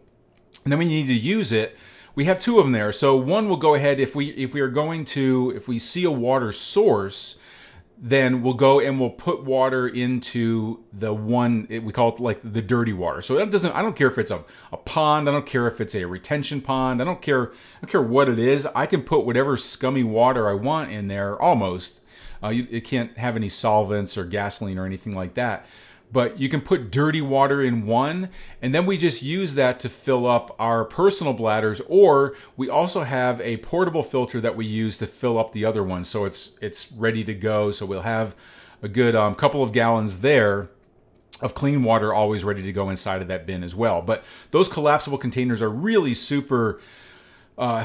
And 0.64 0.72
then 0.72 0.78
when 0.78 0.88
you 0.88 1.02
need 1.02 1.08
to 1.08 1.14
use 1.14 1.52
it, 1.52 1.76
we 2.18 2.25
have 2.25 2.40
two 2.40 2.58
of 2.58 2.64
them 2.64 2.72
there. 2.72 2.90
So 2.90 3.14
one 3.14 3.48
will 3.48 3.56
go 3.56 3.76
ahead 3.76 4.00
if 4.00 4.16
we 4.16 4.30
if 4.30 4.52
we 4.52 4.60
are 4.60 4.68
going 4.68 5.04
to 5.04 5.52
if 5.54 5.68
we 5.68 5.78
see 5.78 6.02
a 6.02 6.10
water 6.10 6.50
source, 6.50 7.40
then 7.96 8.42
we'll 8.42 8.54
go 8.54 8.80
and 8.80 8.98
we'll 8.98 9.10
put 9.10 9.44
water 9.44 9.87
into 9.87 10.82
the 10.92 11.14
one 11.14 11.68
we 11.70 11.92
call 11.92 12.12
it 12.12 12.18
like 12.18 12.40
the 12.42 12.60
dirty 12.60 12.92
water. 12.92 13.20
So 13.20 13.38
it 13.38 13.52
doesn't 13.52 13.70
I 13.70 13.82
don't 13.82 13.94
care 13.94 14.08
if 14.08 14.18
it's 14.18 14.32
a, 14.32 14.44
a 14.72 14.76
pond, 14.76 15.28
I 15.28 15.32
don't 15.32 15.46
care 15.46 15.68
if 15.68 15.80
it's 15.80 15.94
a 15.94 16.06
retention 16.06 16.60
pond, 16.60 17.00
I 17.00 17.04
don't 17.04 17.22
care 17.22 17.52
I 17.52 17.82
don't 17.82 17.90
care 17.90 18.02
what 18.02 18.28
it 18.28 18.40
is. 18.40 18.66
I 18.75 18.87
can 18.87 19.02
put 19.02 19.25
whatever 19.25 19.56
scummy 19.56 20.02
water 20.02 20.50
I 20.50 20.54
want 20.54 20.90
in 20.90 21.06
there 21.06 21.40
almost. 21.40 22.00
Uh, 22.42 22.48
you, 22.48 22.66
it 22.68 22.80
can't 22.80 23.16
have 23.16 23.37
any 23.37 23.48
solvents 23.48 24.18
or 24.18 24.25
gasoline 24.25 24.76
or 24.76 24.87
anything 24.87 25.14
like 25.14 25.34
that 25.34 25.66
but 26.10 26.38
you 26.38 26.48
can 26.48 26.60
put 26.60 26.90
dirty 26.90 27.20
water 27.20 27.62
in 27.62 27.86
one 27.86 28.28
and 28.62 28.74
then 28.74 28.86
we 28.86 28.96
just 28.96 29.22
use 29.22 29.54
that 29.54 29.78
to 29.80 29.88
fill 29.88 30.26
up 30.26 30.54
our 30.58 30.84
personal 30.84 31.32
bladders 31.32 31.80
or 31.88 32.34
we 32.56 32.68
also 32.68 33.04
have 33.04 33.40
a 33.40 33.56
portable 33.58 34.02
filter 34.02 34.40
that 34.40 34.56
we 34.56 34.66
use 34.66 34.96
to 34.96 35.06
fill 35.06 35.38
up 35.38 35.52
the 35.52 35.64
other 35.64 35.82
one 35.82 36.04
so 36.04 36.24
it's 36.24 36.58
it's 36.60 36.90
ready 36.92 37.22
to 37.24 37.34
go 37.34 37.70
so 37.70 37.84
we'll 37.84 38.02
have 38.02 38.34
a 38.82 38.88
good 38.88 39.14
um, 39.14 39.34
couple 39.34 39.62
of 39.62 39.72
gallons 39.72 40.18
there 40.18 40.68
of 41.40 41.54
clean 41.54 41.82
water 41.82 42.12
always 42.12 42.44
ready 42.44 42.62
to 42.62 42.72
go 42.72 42.90
inside 42.90 43.22
of 43.22 43.28
that 43.28 43.46
bin 43.46 43.62
as 43.62 43.74
well. 43.74 44.02
But 44.02 44.24
those 44.50 44.68
collapsible 44.68 45.18
containers 45.18 45.62
are 45.62 45.70
really 45.70 46.14
super 46.14 46.80
uh, 47.56 47.84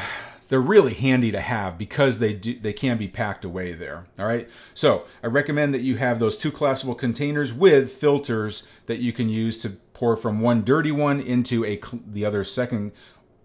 they're 0.54 0.62
really 0.62 0.94
handy 0.94 1.32
to 1.32 1.42
have 1.42 1.80
because 1.80 2.20
they 2.20 2.32
do 2.32 2.54
they 2.54 2.74
can 2.74 2.96
be 2.96 3.08
packed 3.08 3.44
away 3.44 3.74
there 3.74 4.06
all 4.20 4.28
right? 4.28 4.48
So 4.76 5.06
i 5.24 5.28
recommend 5.28 5.74
that 5.74 5.82
you 5.82 5.96
have 5.96 6.20
those 6.20 6.38
two 6.38 6.52
collapsible 6.52 6.94
containers 6.94 7.52
with 7.52 7.92
filters 7.92 8.68
that 8.86 9.00
you 9.00 9.12
can 9.12 9.30
use 9.30 9.60
to 9.64 9.72
pour 9.96 10.16
from 10.16 10.42
one 10.42 10.64
dirty 10.64 10.92
one 10.92 11.20
into 11.20 11.66
a 11.66 11.82
the 12.06 12.24
other 12.24 12.44
second 12.44 12.92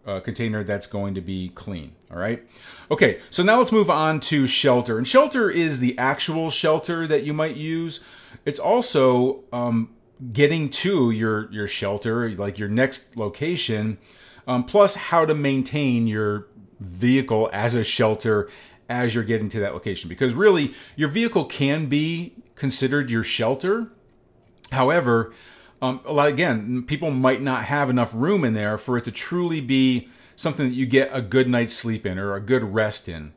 uh, 0.06 0.20
container 0.20 0.62
that's 0.62 0.86
going 0.86 1.14
to 1.14 1.22
be 1.22 1.48
clean 1.54 1.94
all 2.10 2.18
right? 2.18 2.46
Okay 2.90 3.20
so 3.30 3.42
now 3.42 3.56
let's 3.56 3.72
move 3.72 3.88
on 3.88 4.20
to 4.20 4.46
shelter 4.46 4.98
and 4.98 5.08
shelter 5.08 5.48
is 5.48 5.80
the 5.80 5.96
actual 5.96 6.50
shelter 6.50 7.06
that 7.06 7.22
you 7.22 7.32
might 7.32 7.56
use. 7.56 8.04
It's 8.44 8.58
also 8.58 9.44
um, 9.50 9.94
getting 10.34 10.68
to 10.84 11.10
your 11.10 11.50
your 11.50 11.66
shelter 11.66 12.30
like 12.32 12.58
your 12.58 12.68
next 12.68 13.16
location 13.16 13.96
um, 14.48 14.64
plus 14.64 14.96
how 14.96 15.24
to 15.24 15.34
maintain 15.34 16.08
your 16.08 16.48
vehicle 16.80 17.48
as 17.52 17.74
a 17.74 17.84
shelter 17.84 18.50
as 18.88 19.14
you're 19.14 19.22
getting 19.22 19.50
to 19.50 19.60
that 19.60 19.74
location. 19.74 20.08
Because 20.08 20.32
really 20.34 20.74
your 20.96 21.10
vehicle 21.10 21.44
can 21.44 21.86
be 21.86 22.34
considered 22.56 23.10
your 23.10 23.22
shelter. 23.22 23.92
However 24.72 25.32
um, 25.80 26.00
a 26.04 26.12
lot 26.12 26.28
again 26.28 26.82
people 26.82 27.10
might 27.10 27.40
not 27.40 27.64
have 27.64 27.88
enough 27.88 28.12
room 28.14 28.44
in 28.44 28.54
there 28.54 28.78
for 28.78 28.96
it 28.96 29.04
to 29.04 29.12
truly 29.12 29.60
be 29.60 30.08
something 30.34 30.68
that 30.68 30.74
you 30.74 30.86
get 30.86 31.10
a 31.12 31.22
good 31.22 31.48
night's 31.48 31.74
sleep 31.74 32.04
in 32.04 32.18
or 32.18 32.34
a 32.34 32.40
good 32.40 32.64
rest 32.64 33.08
in. 33.08 33.32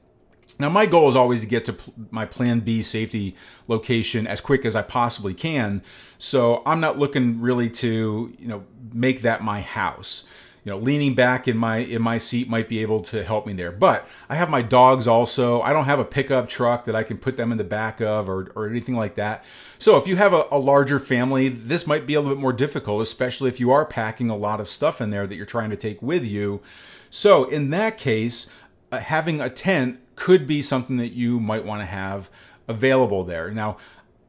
Now 0.59 0.69
my 0.69 0.85
goal 0.85 1.09
is 1.09 1.15
always 1.15 1.41
to 1.41 1.47
get 1.47 1.65
to 1.65 1.75
my 2.09 2.25
plan 2.25 2.61
b 2.61 2.81
safety 2.81 3.35
location 3.67 4.25
as 4.25 4.41
quick 4.41 4.65
as 4.65 4.75
i 4.75 4.81
possibly 4.81 5.33
can. 5.33 5.83
So 6.17 6.63
i'm 6.65 6.79
not 6.79 6.97
looking 6.97 7.41
really 7.41 7.69
to 7.69 8.33
you 8.39 8.47
know 8.47 8.63
make 8.93 9.21
that 9.21 9.43
my 9.43 9.61
house 9.61 10.27
you 10.63 10.71
know 10.71 10.77
leaning 10.77 11.15
back 11.15 11.47
in 11.47 11.57
my 11.57 11.77
in 11.77 12.01
my 12.01 12.17
seat 12.17 12.47
might 12.47 12.69
be 12.69 12.79
able 12.79 13.01
to 13.01 13.23
help 13.23 13.45
me 13.45 13.53
there. 13.53 13.71
But 13.71 14.07
i 14.29 14.35
have 14.35 14.49
my 14.49 14.61
dogs 14.61 15.07
also. 15.07 15.61
I 15.61 15.73
don't 15.73 15.85
have 15.85 15.99
a 15.99 16.05
pickup 16.05 16.47
truck 16.47 16.85
that 16.85 16.95
i 16.95 17.03
can 17.03 17.17
put 17.17 17.37
them 17.37 17.51
in 17.51 17.57
the 17.57 17.63
back 17.63 17.99
of 18.01 18.29
or, 18.29 18.51
or 18.55 18.67
anything 18.67 18.95
like 18.95 19.15
that. 19.15 19.43
So 19.77 19.97
if 19.97 20.07
you 20.07 20.17
have 20.17 20.33
a, 20.33 20.45
a 20.51 20.59
larger 20.59 20.99
family 20.99 21.49
this 21.49 21.87
might 21.87 22.05
be 22.05 22.13
a 22.13 22.21
little 22.21 22.35
bit 22.35 22.41
more 22.41 22.53
difficult 22.53 23.01
especially 23.01 23.49
if 23.49 23.59
you 23.59 23.71
are 23.71 23.85
packing 23.85 24.29
a 24.29 24.37
lot 24.37 24.59
of 24.59 24.69
stuff 24.69 25.01
in 25.01 25.09
there 25.09 25.27
that 25.27 25.35
you're 25.35 25.45
trying 25.45 25.71
to 25.71 25.77
take 25.77 26.01
with 26.01 26.25
you. 26.25 26.61
So 27.09 27.45
in 27.45 27.71
that 27.71 27.97
case 27.97 28.53
uh, 28.91 28.99
having 28.99 29.41
a 29.41 29.49
tent 29.49 29.99
could 30.15 30.45
be 30.45 30.61
something 30.61 30.97
that 30.97 31.13
you 31.13 31.39
might 31.39 31.65
want 31.65 31.81
to 31.81 31.85
have 31.85 32.29
available 32.67 33.23
there. 33.23 33.49
Now 33.49 33.77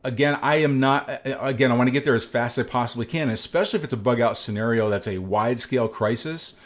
again, 0.04 0.38
I 0.42 0.56
am 0.56 0.80
not, 0.80 1.22
again, 1.24 1.70
I 1.70 1.76
want 1.76 1.88
to 1.88 1.92
get 1.92 2.04
there 2.04 2.14
as 2.14 2.24
fast 2.24 2.58
as 2.58 2.66
I 2.66 2.70
possibly 2.70 3.06
can, 3.06 3.30
especially 3.30 3.78
if 3.78 3.84
it's 3.84 3.92
a 3.92 3.98
bug 3.98 4.20
out 4.20 4.36
scenario 4.36 4.88
that's 4.88 5.08
a 5.08 5.18
wide 5.18 5.60
scale 5.60 5.88
crisis. 5.88 6.60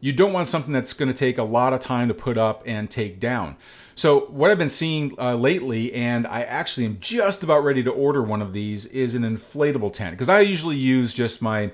You 0.00 0.12
don't 0.12 0.32
want 0.32 0.48
something 0.48 0.72
that's 0.72 0.92
going 0.92 1.08
to 1.08 1.14
take 1.14 1.38
a 1.38 1.44
lot 1.44 1.72
of 1.72 1.80
time 1.80 2.08
to 2.08 2.14
put 2.14 2.36
up 2.36 2.62
and 2.66 2.90
take 2.90 3.20
down. 3.20 3.56
So, 3.94 4.26
what 4.26 4.50
I've 4.50 4.58
been 4.58 4.68
seeing 4.68 5.12
uh, 5.18 5.36
lately, 5.36 5.94
and 5.94 6.26
I 6.26 6.42
actually 6.42 6.84
am 6.84 6.98
just 7.00 7.42
about 7.42 7.64
ready 7.64 7.82
to 7.84 7.90
order 7.92 8.22
one 8.22 8.42
of 8.42 8.52
these, 8.52 8.86
is 8.86 9.14
an 9.14 9.22
inflatable 9.22 9.92
tent. 9.92 10.10
Because 10.10 10.28
I 10.28 10.40
usually 10.40 10.76
use 10.76 11.14
just 11.14 11.40
my 11.40 11.70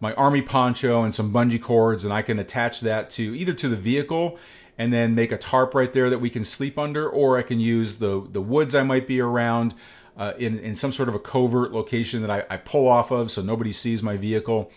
my 0.00 0.14
army 0.14 0.40
poncho 0.40 1.02
and 1.02 1.14
some 1.14 1.32
bungee 1.32 1.60
cords, 1.60 2.04
and 2.04 2.12
I 2.12 2.22
can 2.22 2.38
attach 2.38 2.80
that 2.80 3.10
to 3.10 3.36
either 3.36 3.52
to 3.52 3.68
the 3.68 3.76
vehicle 3.76 4.38
and 4.78 4.92
then 4.92 5.14
make 5.14 5.30
a 5.30 5.36
tarp 5.36 5.74
right 5.74 5.92
there 5.92 6.08
that 6.08 6.20
we 6.20 6.30
can 6.30 6.44
sleep 6.44 6.78
under, 6.78 7.08
or 7.08 7.36
I 7.36 7.42
can 7.42 7.60
use 7.60 7.96
the 7.96 8.26
the 8.32 8.40
woods 8.40 8.74
I 8.74 8.82
might 8.82 9.06
be 9.06 9.20
around 9.20 9.74
uh, 10.18 10.32
in, 10.36 10.58
in 10.58 10.74
some 10.74 10.92
sort 10.92 11.08
of 11.08 11.14
a 11.14 11.18
covert 11.18 11.72
location 11.72 12.20
that 12.22 12.30
I, 12.30 12.44
I 12.50 12.56
pull 12.58 12.88
off 12.88 13.10
of 13.10 13.30
so 13.30 13.40
nobody 13.40 13.72
sees 13.72 14.02
my 14.02 14.16
vehicle. 14.16 14.70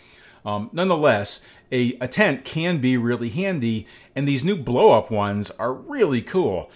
Um, 0.45 0.69
nonetheless, 0.71 1.48
a, 1.71 1.98
a 2.00 2.07
tent 2.07 2.45
can 2.45 2.79
be 2.79 2.98
really 2.98 3.29
handy, 3.29 3.88
and 4.15 4.27
these 4.27 4.43
new 4.43 4.55
blow 4.55 4.91
up 4.91 5.10
ones 5.12 5.51
are 5.51 5.74
really 5.74 6.21
cool. 6.21 6.69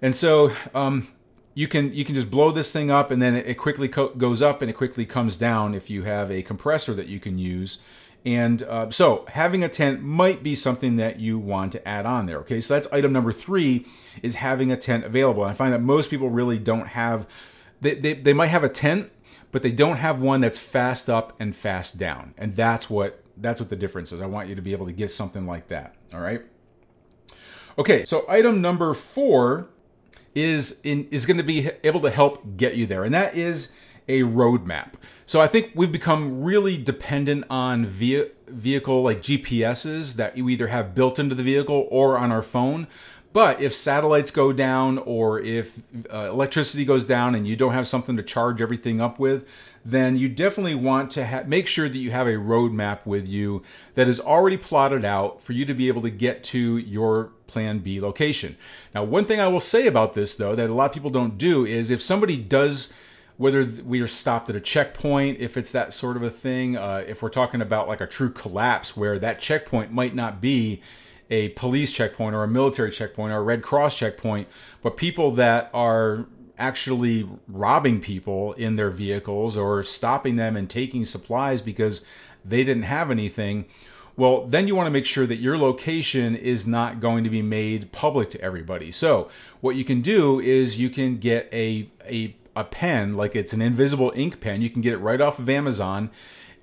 And 0.00 0.14
so 0.14 0.52
um, 0.74 1.08
you 1.54 1.68
can 1.68 1.92
you 1.94 2.04
can 2.04 2.14
just 2.14 2.30
blow 2.30 2.50
this 2.50 2.70
thing 2.70 2.90
up, 2.90 3.10
and 3.10 3.20
then 3.20 3.34
it, 3.34 3.58
quickly 3.58 3.88
co- 3.88 4.14
goes 4.14 4.42
up 4.42 4.60
and 4.62 4.70
it 4.70 4.74
quickly 4.74 5.06
comes 5.06 5.36
down 5.36 5.74
if 5.74 5.90
you 5.90 6.02
have 6.02 6.30
a 6.30 6.42
compressor 6.42 6.94
that 6.94 7.06
you 7.06 7.20
can 7.20 7.38
use. 7.38 7.82
And 8.24 8.62
uh, 8.64 8.90
so 8.90 9.24
having 9.28 9.62
a 9.62 9.68
tent 9.68 10.02
might 10.02 10.42
be 10.42 10.54
something 10.56 10.96
that 10.96 11.20
you 11.20 11.38
want 11.38 11.72
to 11.72 11.88
add 11.88 12.06
on 12.06 12.26
there. 12.26 12.38
Okay, 12.38 12.60
so 12.60 12.74
that's 12.74 12.92
item 12.92 13.12
number 13.12 13.32
three 13.32 13.86
is 14.22 14.36
having 14.36 14.72
a 14.72 14.76
tent 14.76 15.04
available. 15.04 15.44
And 15.44 15.50
I 15.50 15.54
find 15.54 15.72
that 15.72 15.80
most 15.80 16.10
people 16.10 16.28
really 16.28 16.58
don't 16.58 16.88
have 16.88 17.26
they, 17.80 17.94
they, 17.94 18.14
they 18.14 18.32
might 18.32 18.48
have 18.48 18.64
a 18.64 18.68
tent, 18.68 19.10
but 19.52 19.62
they 19.62 19.72
don't 19.72 19.96
have 19.96 20.20
one 20.20 20.40
that's 20.40 20.58
fast 20.58 21.08
up 21.08 21.34
and 21.40 21.54
fast 21.54 21.98
down. 21.98 22.34
And 22.36 22.56
that's 22.56 22.90
what 22.90 23.22
that's 23.36 23.60
what 23.60 23.70
the 23.70 23.76
difference 23.76 24.12
is. 24.12 24.20
I 24.20 24.26
want 24.26 24.48
you 24.48 24.54
to 24.54 24.62
be 24.62 24.72
able 24.72 24.86
to 24.86 24.92
get 24.92 25.10
something 25.10 25.46
like 25.46 25.68
that. 25.68 25.94
All 26.12 26.20
right. 26.20 26.42
Okay, 27.78 28.06
so 28.06 28.24
item 28.28 28.62
number 28.62 28.94
four 28.94 29.68
is 30.34 30.80
in 30.82 31.06
is 31.10 31.26
going 31.26 31.36
to 31.36 31.42
be 31.42 31.70
able 31.82 32.00
to 32.00 32.10
help 32.10 32.56
get 32.56 32.76
you 32.76 32.86
there, 32.86 33.04
and 33.04 33.12
that 33.14 33.34
is 33.34 33.74
a 34.08 34.22
roadmap. 34.22 34.94
So 35.26 35.40
I 35.40 35.46
think 35.48 35.72
we've 35.74 35.90
become 35.90 36.42
really 36.42 36.80
dependent 36.80 37.44
on 37.50 37.84
vehicle 37.86 39.02
like 39.02 39.20
GPSs 39.20 40.14
that 40.16 40.36
you 40.36 40.48
either 40.48 40.68
have 40.68 40.94
built 40.94 41.18
into 41.18 41.34
the 41.34 41.42
vehicle 41.42 41.88
or 41.90 42.16
on 42.16 42.30
our 42.30 42.42
phone. 42.42 42.86
But 43.36 43.60
if 43.60 43.74
satellites 43.74 44.30
go 44.30 44.50
down 44.50 44.96
or 44.96 45.38
if 45.38 45.82
uh, 46.10 46.28
electricity 46.30 46.86
goes 46.86 47.04
down 47.04 47.34
and 47.34 47.46
you 47.46 47.54
don't 47.54 47.74
have 47.74 47.86
something 47.86 48.16
to 48.16 48.22
charge 48.22 48.62
everything 48.62 48.98
up 48.98 49.18
with, 49.18 49.46
then 49.84 50.16
you 50.16 50.30
definitely 50.30 50.74
want 50.74 51.10
to 51.10 51.26
ha- 51.26 51.42
make 51.46 51.66
sure 51.66 51.86
that 51.86 51.98
you 51.98 52.12
have 52.12 52.26
a 52.26 52.36
roadmap 52.36 53.04
with 53.04 53.28
you 53.28 53.62
that 53.94 54.08
is 54.08 54.20
already 54.20 54.56
plotted 54.56 55.04
out 55.04 55.42
for 55.42 55.52
you 55.52 55.66
to 55.66 55.74
be 55.74 55.88
able 55.88 56.00
to 56.00 56.08
get 56.08 56.44
to 56.44 56.78
your 56.78 57.24
plan 57.46 57.80
B 57.80 58.00
location. 58.00 58.56
Now, 58.94 59.04
one 59.04 59.26
thing 59.26 59.38
I 59.38 59.48
will 59.48 59.60
say 59.60 59.86
about 59.86 60.14
this 60.14 60.34
though 60.34 60.54
that 60.54 60.70
a 60.70 60.74
lot 60.74 60.86
of 60.86 60.92
people 60.94 61.10
don't 61.10 61.36
do 61.36 61.66
is 61.66 61.90
if 61.90 62.00
somebody 62.00 62.38
does 62.38 62.96
whether 63.36 63.66
we 63.84 64.00
are 64.00 64.06
stopped 64.06 64.48
at 64.48 64.56
a 64.56 64.60
checkpoint, 64.60 65.40
if 65.40 65.58
it's 65.58 65.72
that 65.72 65.92
sort 65.92 66.16
of 66.16 66.22
a 66.22 66.30
thing, 66.30 66.78
uh, 66.78 67.04
if 67.06 67.22
we're 67.22 67.28
talking 67.28 67.60
about 67.60 67.86
like 67.86 68.00
a 68.00 68.06
true 68.06 68.30
collapse 68.30 68.96
where 68.96 69.18
that 69.18 69.40
checkpoint 69.40 69.92
might 69.92 70.14
not 70.14 70.40
be 70.40 70.80
a 71.30 71.50
police 71.50 71.92
checkpoint 71.92 72.34
or 72.34 72.44
a 72.44 72.48
military 72.48 72.90
checkpoint 72.90 73.32
or 73.32 73.38
a 73.38 73.42
Red 73.42 73.62
Cross 73.62 73.98
checkpoint, 73.98 74.48
but 74.82 74.96
people 74.96 75.30
that 75.32 75.70
are 75.74 76.26
actually 76.58 77.28
robbing 77.48 78.00
people 78.00 78.52
in 78.54 78.76
their 78.76 78.90
vehicles 78.90 79.56
or 79.56 79.82
stopping 79.82 80.36
them 80.36 80.56
and 80.56 80.70
taking 80.70 81.04
supplies 81.04 81.60
because 81.60 82.04
they 82.44 82.64
didn't 82.64 82.84
have 82.84 83.10
anything. 83.10 83.66
Well, 84.16 84.46
then 84.46 84.66
you 84.66 84.74
want 84.74 84.86
to 84.86 84.90
make 84.90 85.04
sure 85.04 85.26
that 85.26 85.36
your 85.36 85.58
location 85.58 86.34
is 86.34 86.66
not 86.66 87.00
going 87.00 87.24
to 87.24 87.30
be 87.30 87.42
made 87.42 87.92
public 87.92 88.30
to 88.30 88.40
everybody. 88.40 88.90
So, 88.90 89.28
what 89.60 89.76
you 89.76 89.84
can 89.84 90.00
do 90.00 90.40
is 90.40 90.80
you 90.80 90.88
can 90.88 91.18
get 91.18 91.50
a 91.52 91.88
a 92.08 92.34
a 92.54 92.64
pen, 92.64 93.16
like 93.16 93.36
it's 93.36 93.52
an 93.52 93.60
invisible 93.60 94.12
ink 94.16 94.40
pen. 94.40 94.62
You 94.62 94.70
can 94.70 94.80
get 94.80 94.94
it 94.94 94.98
right 94.98 95.20
off 95.20 95.38
of 95.38 95.50
Amazon 95.50 96.10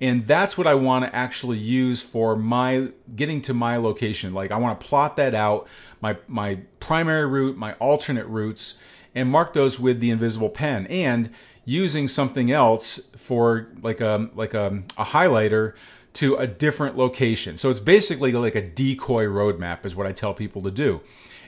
and 0.04 0.26
that's 0.26 0.58
what 0.58 0.66
I 0.66 0.74
want 0.74 1.06
to 1.06 1.16
actually 1.16 1.56
use 1.56 2.02
for 2.02 2.36
my 2.36 2.88
getting 3.16 3.40
to 3.42 3.54
my 3.54 3.78
location. 3.78 4.34
Like 4.34 4.50
I 4.50 4.58
want 4.58 4.78
to 4.78 4.86
plot 4.86 5.16
that 5.16 5.34
out, 5.34 5.66
my 6.02 6.18
my 6.28 6.58
primary 6.78 7.26
route, 7.26 7.56
my 7.56 7.72
alternate 7.74 8.26
routes, 8.26 8.82
and 9.14 9.30
mark 9.30 9.54
those 9.54 9.80
with 9.80 10.00
the 10.00 10.10
invisible 10.10 10.50
pen. 10.50 10.86
And 10.88 11.30
using 11.64 12.06
something 12.06 12.50
else 12.50 12.98
for 13.16 13.68
like 13.80 14.02
a 14.02 14.28
like 14.34 14.52
a, 14.52 14.82
a 14.98 15.04
highlighter 15.06 15.72
to 16.14 16.36
a 16.36 16.46
different 16.46 16.98
location. 16.98 17.56
So 17.56 17.70
it's 17.70 17.80
basically 17.80 18.32
like 18.32 18.54
a 18.54 18.62
decoy 18.62 19.24
roadmap 19.24 19.86
is 19.86 19.96
what 19.96 20.06
I 20.06 20.12
tell 20.12 20.34
people 20.34 20.60
to 20.64 20.70
do. 20.70 21.00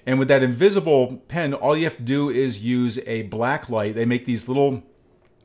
And 0.06 0.18
with 0.18 0.28
that 0.28 0.42
invisible 0.42 1.18
pen, 1.28 1.52
all 1.52 1.76
you 1.76 1.84
have 1.84 1.98
to 1.98 2.02
do 2.02 2.30
is 2.30 2.64
use 2.64 2.98
a 3.06 3.25
black 3.25 3.68
light. 3.68 3.94
They 3.94 4.06
make 4.06 4.25
these 4.25 4.48
little 4.48 4.82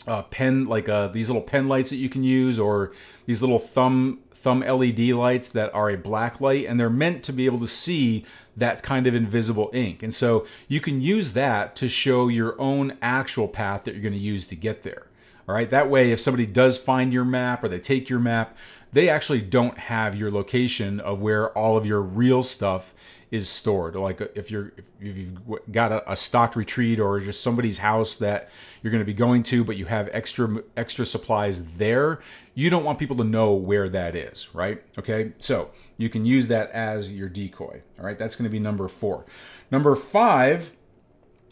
uh, 0.08 0.24
pen 0.24 0.66
like 0.66 0.90
uh, 0.90 1.08
these 1.08 1.30
little 1.30 1.42
pen 1.42 1.68
lights 1.68 1.90
that 1.90 1.98
you 1.98 2.10
can 2.10 2.24
use 2.24 2.60
or 2.60 2.92
these 3.26 3.42
little 3.42 3.60
thumb 3.60 4.20
thumb 4.34 4.62
LED 4.62 5.00
lights 5.00 5.50
that 5.50 5.74
are 5.76 5.92
a 5.92 5.98
black 5.98 6.42
light 6.42 6.66
and 6.66 6.80
they're 6.80 6.90
meant 6.90 7.24
to 7.24 7.32
be 7.32 7.46
able 7.46 7.60
to 7.60 7.68
see 7.68 8.26
that 8.58 8.82
kind 8.82 9.06
of 9.06 9.14
invisible 9.14 9.70
ink. 9.72 10.02
And 10.02 10.14
so 10.14 10.48
you 10.68 10.82
can 10.82 11.00
use 11.00 11.34
that 11.34 11.76
to 11.76 11.88
show 11.88 12.28
your 12.28 12.60
own 12.60 12.94
actual 13.04 13.48
path 13.48 13.84
that 13.84 13.94
you're 13.94 14.02
going 14.02 14.14
to 14.14 14.20
use 14.20 14.48
to 14.48 14.56
get 14.56 14.82
there. 14.82 15.06
All 15.48 15.54
right, 15.56 15.70
that 15.70 15.90
way 15.90 16.12
if 16.12 16.20
somebody 16.20 16.48
does 16.48 16.78
find 16.78 17.14
your 17.14 17.26
map 17.26 17.64
or 17.64 17.68
they 17.68 17.80
take 17.80 18.10
your 18.10 18.20
map, 18.20 18.58
they 18.94 19.10
actually 19.10 19.42
don't 19.42 19.78
have 19.78 20.16
your 20.16 20.32
location 20.32 21.00
of 21.00 21.22
where 21.22 21.56
all 21.58 21.78
of 21.78 21.86
your 21.86 22.02
real 22.02 22.42
stuff 22.42 22.94
is 23.32 23.48
stored. 23.48 23.96
Like 23.96 24.22
uh, 24.22 24.28
if 24.36 24.52
you're 24.52 24.74
if 25.00 25.18
you've 25.18 25.40
got 25.72 25.92
a, 25.92 26.12
a 26.12 26.16
stocked 26.16 26.56
retreat 26.56 27.00
or 27.00 27.20
just 27.20 27.42
somebody's 27.42 27.80
house 27.80 28.18
that 28.18 28.50
you're 28.84 28.92
going 28.92 29.02
to 29.02 29.06
be 29.06 29.14
going 29.14 29.42
to, 29.44 29.64
but 29.64 29.78
you 29.78 29.86
have 29.86 30.10
extra 30.12 30.62
extra 30.76 31.06
supplies 31.06 31.64
there, 31.76 32.20
you 32.54 32.70
don't 32.70 32.84
want 32.84 33.00
people 33.00 33.16
to 33.16 33.24
know 33.24 33.54
where 33.54 33.88
that 33.90 34.16
is, 34.16 34.54
right? 34.54 34.84
Okay, 35.00 35.32
so 35.40 35.72
you 35.98 36.10
can 36.10 36.26
use 36.26 36.48
that 36.48 36.70
as 36.72 37.12
your 37.12 37.30
decoy. 37.30 37.82
All 37.98 38.06
right, 38.06 38.18
that's 38.18 38.36
going 38.36 38.44
to 38.44 38.52
be 38.52 38.60
number 38.60 38.88
four. 38.90 39.26
Number 39.72 39.96
five 39.96 40.74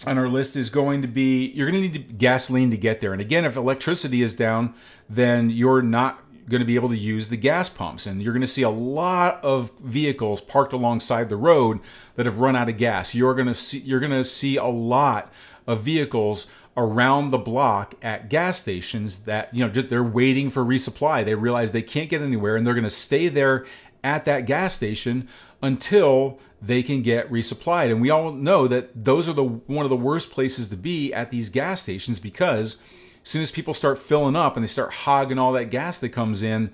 on 0.06 0.18
our 0.18 0.30
list 0.30 0.56
is 0.56 0.70
going 0.70 1.02
to 1.02 1.08
be 1.08 1.48
you're 1.52 1.70
going 1.72 1.82
to 1.82 1.90
need 1.90 2.18
gasoline 2.18 2.72
to 2.72 2.78
get 2.78 3.00
there. 3.00 3.14
And 3.14 3.22
again, 3.22 3.46
if 3.46 3.56
electricity 3.56 4.22
is 4.22 4.36
down, 4.36 4.74
then 5.10 5.50
you're 5.50 5.82
not 5.82 6.24
going 6.50 6.60
to 6.60 6.66
be 6.66 6.76
able 6.76 6.90
to 6.90 6.98
use 6.98 7.30
the 7.30 7.38
gas 7.38 7.70
pumps. 7.70 8.06
And 8.06 8.22
you're 8.22 8.34
going 8.34 8.42
to 8.42 8.48
see 8.48 8.64
a 8.64 8.70
lot 8.70 9.44
of 9.44 9.72
vehicles 9.80 10.42
parked 10.42 10.74
alongside 10.74 11.30
the 11.30 11.38
road 11.38 11.80
that 12.16 12.26
have 12.26 12.40
run 12.40 12.56
out 12.56 12.70
of 12.70 12.78
gas. 12.78 13.16
You're 13.16 13.36
going 13.36 13.48
to 13.48 13.54
see 13.54 13.80
you're 13.80 14.00
going 14.00 14.12
to 14.12 14.24
see 14.24 14.58
a 14.58 14.66
lot 14.66 15.32
of 15.68 15.82
vehicles 15.82 16.52
around 16.76 17.32
the 17.32 17.38
block 17.38 17.96
at 18.02 18.30
gas 18.30 18.62
stations 18.62 19.20
that 19.20 19.54
you 19.54 19.66
know 19.66 19.70
they're 19.70 20.04
waiting 20.04 20.50
for 20.50 20.64
resupply. 20.64 21.24
They 21.24 21.36
realize 21.36 21.72
they 21.72 21.82
can't 21.82 22.10
get 22.10 22.22
anywhere 22.22 22.56
and 22.56 22.66
they're 22.66 22.74
going 22.74 22.84
to 22.84 22.90
stay 22.90 23.28
there 23.28 23.66
at 24.04 24.26
that 24.26 24.46
gas 24.46 24.76
station 24.76 25.28
until 25.62 26.40
they 26.62 26.84
can 26.84 27.02
get 27.02 27.32
resupplied. 27.32 27.92
And 27.92 28.02
we 28.02 28.10
all 28.10 28.32
know 28.32 28.68
that 28.68 29.06
those 29.06 29.30
are 29.30 29.34
the 29.34 29.44
one 29.44 29.86
of 29.86 29.90
the 29.90 29.96
worst 29.96 30.32
places 30.32 30.70
to 30.70 30.78
be 30.78 31.14
at 31.14 31.32
these 31.32 31.50
gas 31.50 31.82
stations 31.82 32.20
because 32.20 32.84
as 33.30 33.32
soon 33.32 33.44
as 33.44 33.52
people 33.52 33.76
start 33.76 34.00
filling 34.00 34.36
up 34.36 34.58
and 34.58 34.64
they 34.64 34.68
start 34.68 34.92
hogging 34.92 35.38
all 35.38 35.52
that 35.52 35.66
gas 35.66 36.00
that 36.00 36.10
comes 36.10 36.42
in, 36.42 36.72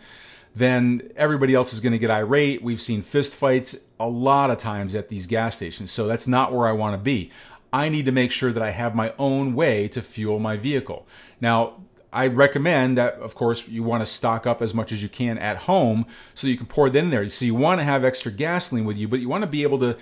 then 0.56 1.12
everybody 1.18 1.54
else 1.54 1.74
is 1.74 1.82
going 1.82 1.92
to 1.92 2.00
get 2.00 2.10
irate. 2.10 2.64
We've 2.64 2.82
seen 2.82 3.02
fist 3.02 3.36
fights 3.36 3.84
a 4.00 4.08
lot 4.08 4.50
of 4.50 4.58
times 4.58 4.96
at 4.96 5.10
these 5.10 5.28
gas 5.28 5.58
stations. 5.58 5.92
So 5.92 6.08
that's 6.08 6.30
not 6.30 6.54
where 6.54 6.66
I 6.66 6.72
want 6.72 6.94
to 6.94 6.98
be. 6.98 7.30
I 7.74 7.90
need 7.90 8.06
to 8.06 8.14
make 8.14 8.32
sure 8.32 8.54
that 8.54 8.64
I 8.64 8.70
have 8.70 8.96
my 8.96 9.14
own 9.20 9.54
way 9.54 9.90
to 9.90 10.02
fuel 10.02 10.40
my 10.40 10.56
vehicle. 10.56 11.06
Now, 11.42 11.84
I 12.14 12.28
recommend 12.28 12.98
that, 12.98 13.16
of 13.16 13.36
course, 13.36 13.68
you 13.68 13.84
want 13.84 14.00
to 14.00 14.06
stock 14.06 14.48
up 14.48 14.62
as 14.62 14.74
much 14.74 14.94
as 14.94 15.04
you 15.04 15.10
can 15.10 15.38
at 15.38 15.58
home 15.58 16.06
so 16.36 16.48
you 16.48 16.56
can 16.56 16.68
pour 16.68 16.88
it 16.88 16.96
in 16.96 17.10
there. 17.10 17.28
So 17.28 17.44
you 17.44 17.54
want 17.54 17.82
to 17.82 17.84
have 17.84 18.06
extra 18.06 18.32
gasoline 18.32 18.86
with 18.86 18.96
you, 18.96 19.10
but 19.10 19.20
you 19.20 19.28
want 19.28 19.44
to 19.44 19.50
be 19.50 19.64
able 19.64 19.80
to 19.80 19.98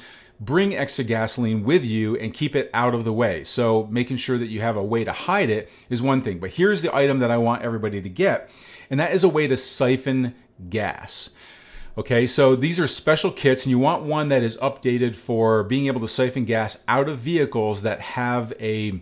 bring 0.45 0.75
extra 0.75 1.03
gasoline 1.03 1.63
with 1.63 1.85
you 1.85 2.15
and 2.17 2.33
keep 2.33 2.55
it 2.55 2.69
out 2.73 2.93
of 2.93 3.03
the 3.03 3.13
way. 3.13 3.43
So 3.43 3.87
making 3.91 4.17
sure 4.17 4.37
that 4.37 4.47
you 4.47 4.61
have 4.61 4.77
a 4.77 4.83
way 4.83 5.03
to 5.03 5.11
hide 5.11 5.49
it 5.49 5.69
is 5.89 6.01
one 6.01 6.21
thing. 6.21 6.39
But 6.39 6.51
here's 6.51 6.81
the 6.81 6.95
item 6.95 7.19
that 7.19 7.31
I 7.31 7.37
want 7.37 7.63
everybody 7.63 8.01
to 8.01 8.09
get, 8.09 8.49
and 8.89 8.99
that 8.99 9.13
is 9.13 9.23
a 9.23 9.29
way 9.29 9.47
to 9.47 9.57
siphon 9.57 10.35
gas. 10.69 11.35
Okay, 11.95 12.25
so 12.25 12.55
these 12.55 12.79
are 12.79 12.87
special 12.87 13.29
kits, 13.29 13.65
and 13.65 13.69
you 13.69 13.77
want 13.77 14.01
one 14.03 14.29
that 14.29 14.41
is 14.41 14.57
updated 14.57 15.15
for 15.15 15.63
being 15.63 15.85
able 15.85 16.01
to 16.01 16.07
siphon 16.07 16.43
gas 16.43 16.83
out 16.87 17.07
of 17.07 17.19
vehicles 17.19 17.83
that 17.83 18.01
have 18.01 18.51
a, 18.59 18.99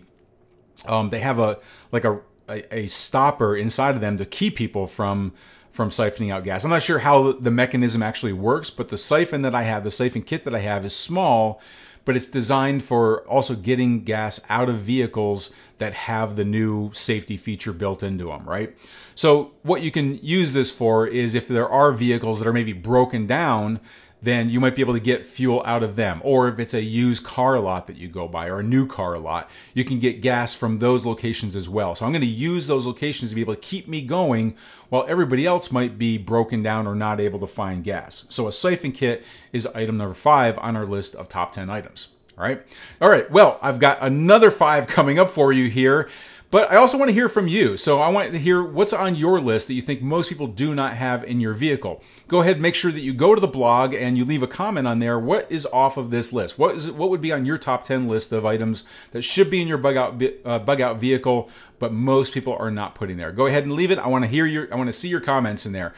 um, 0.84 1.08
they 1.08 1.20
have 1.20 1.38
a 1.38 1.58
like 1.90 2.04
a, 2.04 2.20
a, 2.50 2.74
a 2.74 2.86
stopper 2.88 3.56
inside 3.56 3.94
of 3.94 4.02
them 4.02 4.18
to 4.18 4.26
keep 4.26 4.56
people 4.56 4.86
from 4.86 5.32
from 5.72 5.88
siphoning 5.88 6.32
out 6.32 6.44
gas. 6.44 6.64
I'm 6.64 6.70
not 6.70 6.82
sure 6.82 7.00
how 7.00 7.32
the 7.32 7.50
mechanism 7.50 8.02
actually 8.02 8.34
works, 8.34 8.70
but 8.70 8.90
the 8.90 8.98
siphon 8.98 9.42
that 9.42 9.54
I 9.54 9.62
have, 9.62 9.82
the 9.82 9.90
siphon 9.90 10.22
kit 10.22 10.44
that 10.44 10.54
I 10.54 10.60
have, 10.60 10.84
is 10.84 10.94
small, 10.94 11.60
but 12.04 12.14
it's 12.14 12.26
designed 12.26 12.84
for 12.84 13.26
also 13.26 13.54
getting 13.54 14.04
gas 14.04 14.44
out 14.50 14.68
of 14.68 14.80
vehicles 14.80 15.54
that 15.78 15.94
have 15.94 16.36
the 16.36 16.44
new 16.44 16.92
safety 16.92 17.36
feature 17.36 17.72
built 17.72 18.02
into 18.02 18.26
them, 18.26 18.44
right? 18.44 18.76
So, 19.14 19.52
what 19.62 19.82
you 19.82 19.90
can 19.90 20.18
use 20.22 20.52
this 20.52 20.70
for 20.70 21.06
is 21.06 21.34
if 21.34 21.48
there 21.48 21.68
are 21.68 21.92
vehicles 21.92 22.38
that 22.38 22.48
are 22.48 22.52
maybe 22.52 22.72
broken 22.72 23.26
down 23.26 23.80
then 24.22 24.48
you 24.48 24.60
might 24.60 24.76
be 24.76 24.82
able 24.82 24.94
to 24.94 25.00
get 25.00 25.26
fuel 25.26 25.62
out 25.66 25.82
of 25.82 25.96
them. 25.96 26.20
Or 26.24 26.48
if 26.48 26.58
it's 26.58 26.74
a 26.74 26.82
used 26.82 27.24
car 27.24 27.58
lot 27.58 27.88
that 27.88 27.96
you 27.96 28.08
go 28.08 28.28
by 28.28 28.46
or 28.46 28.60
a 28.60 28.62
new 28.62 28.86
car 28.86 29.18
lot, 29.18 29.50
you 29.74 29.84
can 29.84 29.98
get 29.98 30.22
gas 30.22 30.54
from 30.54 30.78
those 30.78 31.04
locations 31.04 31.56
as 31.56 31.68
well. 31.68 31.94
So 31.94 32.06
I'm 32.06 32.12
going 32.12 32.22
to 32.22 32.26
use 32.26 32.68
those 32.68 32.86
locations 32.86 33.30
to 33.30 33.34
be 33.34 33.40
able 33.40 33.54
to 33.54 33.60
keep 33.60 33.88
me 33.88 34.00
going 34.00 34.56
while 34.88 35.04
everybody 35.08 35.44
else 35.44 35.72
might 35.72 35.98
be 35.98 36.18
broken 36.18 36.62
down 36.62 36.86
or 36.86 36.94
not 36.94 37.20
able 37.20 37.40
to 37.40 37.46
find 37.46 37.82
gas. 37.82 38.24
So 38.28 38.46
a 38.46 38.52
siphon 38.52 38.92
kit 38.92 39.24
is 39.52 39.66
item 39.66 39.96
number 39.96 40.14
five 40.14 40.56
on 40.58 40.76
our 40.76 40.86
list 40.86 41.16
of 41.16 41.28
top 41.28 41.52
10 41.52 41.68
items. 41.68 42.14
All 42.38 42.44
right. 42.44 42.62
All 43.00 43.10
right. 43.10 43.30
Well, 43.30 43.58
I've 43.60 43.78
got 43.78 43.98
another 44.00 44.50
five 44.50 44.86
coming 44.88 45.18
up 45.18 45.30
for 45.30 45.52
you 45.52 45.68
here. 45.68 46.08
But 46.52 46.70
I 46.70 46.76
also 46.76 46.98
want 46.98 47.08
to 47.08 47.14
hear 47.14 47.30
from 47.30 47.48
you. 47.48 47.78
So 47.78 48.02
I 48.02 48.10
want 48.10 48.30
to 48.32 48.38
hear 48.38 48.62
what's 48.62 48.92
on 48.92 49.14
your 49.14 49.40
list 49.40 49.68
that 49.68 49.74
you 49.74 49.80
think 49.80 50.02
most 50.02 50.28
people 50.28 50.46
do 50.46 50.74
not 50.74 50.94
have 50.94 51.24
in 51.24 51.40
your 51.40 51.54
vehicle. 51.54 52.04
Go 52.28 52.42
ahead, 52.42 52.56
and 52.56 52.62
make 52.62 52.74
sure 52.74 52.92
that 52.92 53.00
you 53.00 53.14
go 53.14 53.34
to 53.34 53.40
the 53.40 53.48
blog 53.48 53.94
and 53.94 54.18
you 54.18 54.26
leave 54.26 54.42
a 54.42 54.46
comment 54.46 54.86
on 54.86 54.98
there. 54.98 55.18
What 55.18 55.50
is 55.50 55.64
off 55.72 55.96
of 55.96 56.10
this 56.10 56.30
list? 56.30 56.58
What 56.58 56.74
is 56.74 56.90
what 56.90 57.08
would 57.08 57.22
be 57.22 57.32
on 57.32 57.46
your 57.46 57.56
top 57.56 57.84
10 57.84 58.06
list 58.06 58.32
of 58.32 58.44
items 58.44 58.84
that 59.12 59.22
should 59.22 59.50
be 59.50 59.62
in 59.62 59.66
your 59.66 59.78
bug 59.78 59.96
out 59.96 60.22
uh, 60.44 60.58
bug 60.58 60.82
out 60.82 60.98
vehicle, 60.98 61.48
but 61.78 61.90
most 61.90 62.34
people 62.34 62.54
are 62.54 62.70
not 62.70 62.94
putting 62.94 63.16
there? 63.16 63.32
Go 63.32 63.46
ahead 63.46 63.62
and 63.64 63.72
leave 63.72 63.90
it. 63.90 63.98
I 63.98 64.08
want 64.08 64.24
to 64.24 64.28
hear 64.28 64.44
your 64.44 64.70
I 64.70 64.76
want 64.76 64.88
to 64.88 64.92
see 64.92 65.08
your 65.08 65.20
comments 65.20 65.64
in 65.64 65.72
there. 65.72 65.94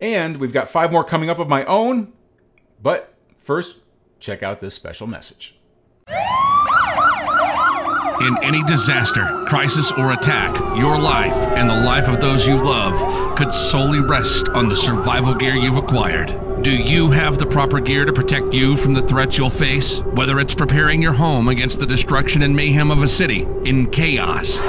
And 0.00 0.36
we've 0.36 0.52
got 0.52 0.68
five 0.68 0.92
more 0.92 1.02
coming 1.02 1.30
up 1.30 1.40
of 1.40 1.48
my 1.48 1.64
own. 1.64 2.12
But 2.80 3.12
first, 3.36 3.78
check 4.20 4.44
out 4.44 4.60
this 4.60 4.74
special 4.74 5.08
message. 5.08 5.58
In 8.18 8.38
any 8.42 8.62
disaster, 8.62 9.44
crisis, 9.46 9.92
or 9.92 10.12
attack, 10.12 10.56
your 10.74 10.98
life 10.98 11.34
and 11.34 11.68
the 11.68 11.82
life 11.82 12.08
of 12.08 12.18
those 12.18 12.48
you 12.48 12.56
love 12.56 13.36
could 13.36 13.52
solely 13.52 14.00
rest 14.00 14.48
on 14.48 14.70
the 14.70 14.74
survival 14.74 15.34
gear 15.34 15.54
you've 15.54 15.76
acquired. 15.76 16.62
Do 16.62 16.72
you 16.72 17.10
have 17.10 17.36
the 17.36 17.44
proper 17.44 17.78
gear 17.78 18.06
to 18.06 18.14
protect 18.14 18.54
you 18.54 18.74
from 18.74 18.94
the 18.94 19.02
threats 19.02 19.36
you'll 19.36 19.50
face? 19.50 20.00
Whether 20.00 20.40
it's 20.40 20.54
preparing 20.54 21.02
your 21.02 21.12
home 21.12 21.48
against 21.48 21.78
the 21.78 21.86
destruction 21.86 22.40
and 22.40 22.56
mayhem 22.56 22.90
of 22.90 23.02
a 23.02 23.06
city 23.06 23.46
in 23.66 23.90
chaos, 23.90 24.60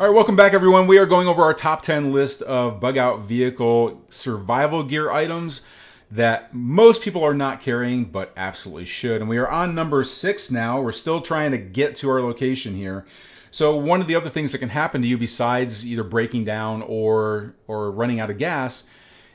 All 0.00 0.08
right, 0.08 0.14
welcome 0.14 0.34
back, 0.34 0.54
everyone. 0.54 0.88
We 0.88 0.98
are 0.98 1.06
going 1.06 1.28
over 1.28 1.42
our 1.42 1.54
top 1.54 1.82
10 1.82 2.12
list 2.12 2.42
of 2.42 2.80
bug 2.80 2.98
out 2.98 3.20
vehicle 3.20 4.02
survival 4.10 4.82
gear 4.82 5.12
items 5.12 5.64
that 6.10 6.52
most 6.52 7.00
people 7.00 7.22
are 7.22 7.32
not 7.32 7.60
carrying, 7.60 8.06
but 8.06 8.32
absolutely 8.36 8.86
should. 8.86 9.20
And 9.20 9.30
we 9.30 9.38
are 9.38 9.48
on 9.48 9.76
number 9.76 10.02
six 10.02 10.50
now. 10.50 10.80
We're 10.80 10.90
still 10.90 11.20
trying 11.20 11.52
to 11.52 11.58
get 11.58 11.94
to 11.96 12.10
our 12.10 12.20
location 12.20 12.74
here. 12.74 13.06
So 13.52 13.76
one 13.76 14.00
of 14.00 14.06
the 14.06 14.16
other 14.16 14.30
things 14.30 14.50
that 14.52 14.58
can 14.58 14.70
happen 14.70 15.02
to 15.02 15.06
you 15.06 15.18
besides 15.18 15.86
either 15.86 16.02
breaking 16.02 16.44
down 16.44 16.82
or 16.82 17.54
or 17.66 17.90
running 17.90 18.18
out 18.18 18.30
of 18.30 18.38
gas 18.38 18.90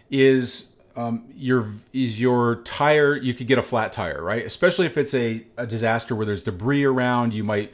is 0.09 0.75
um, 0.95 1.25
your 1.35 1.67
is 1.93 2.19
your 2.19 2.55
tire. 2.63 3.15
You 3.15 3.35
could 3.35 3.45
get 3.45 3.59
a 3.59 3.61
flat 3.61 3.93
tire, 3.93 4.21
right? 4.21 4.43
Especially 4.43 4.87
if 4.87 4.97
it's 4.97 5.13
a, 5.13 5.45
a 5.55 5.67
disaster 5.67 6.15
where 6.15 6.25
there's 6.25 6.41
debris 6.41 6.83
around. 6.83 7.35
You 7.35 7.43
might 7.43 7.71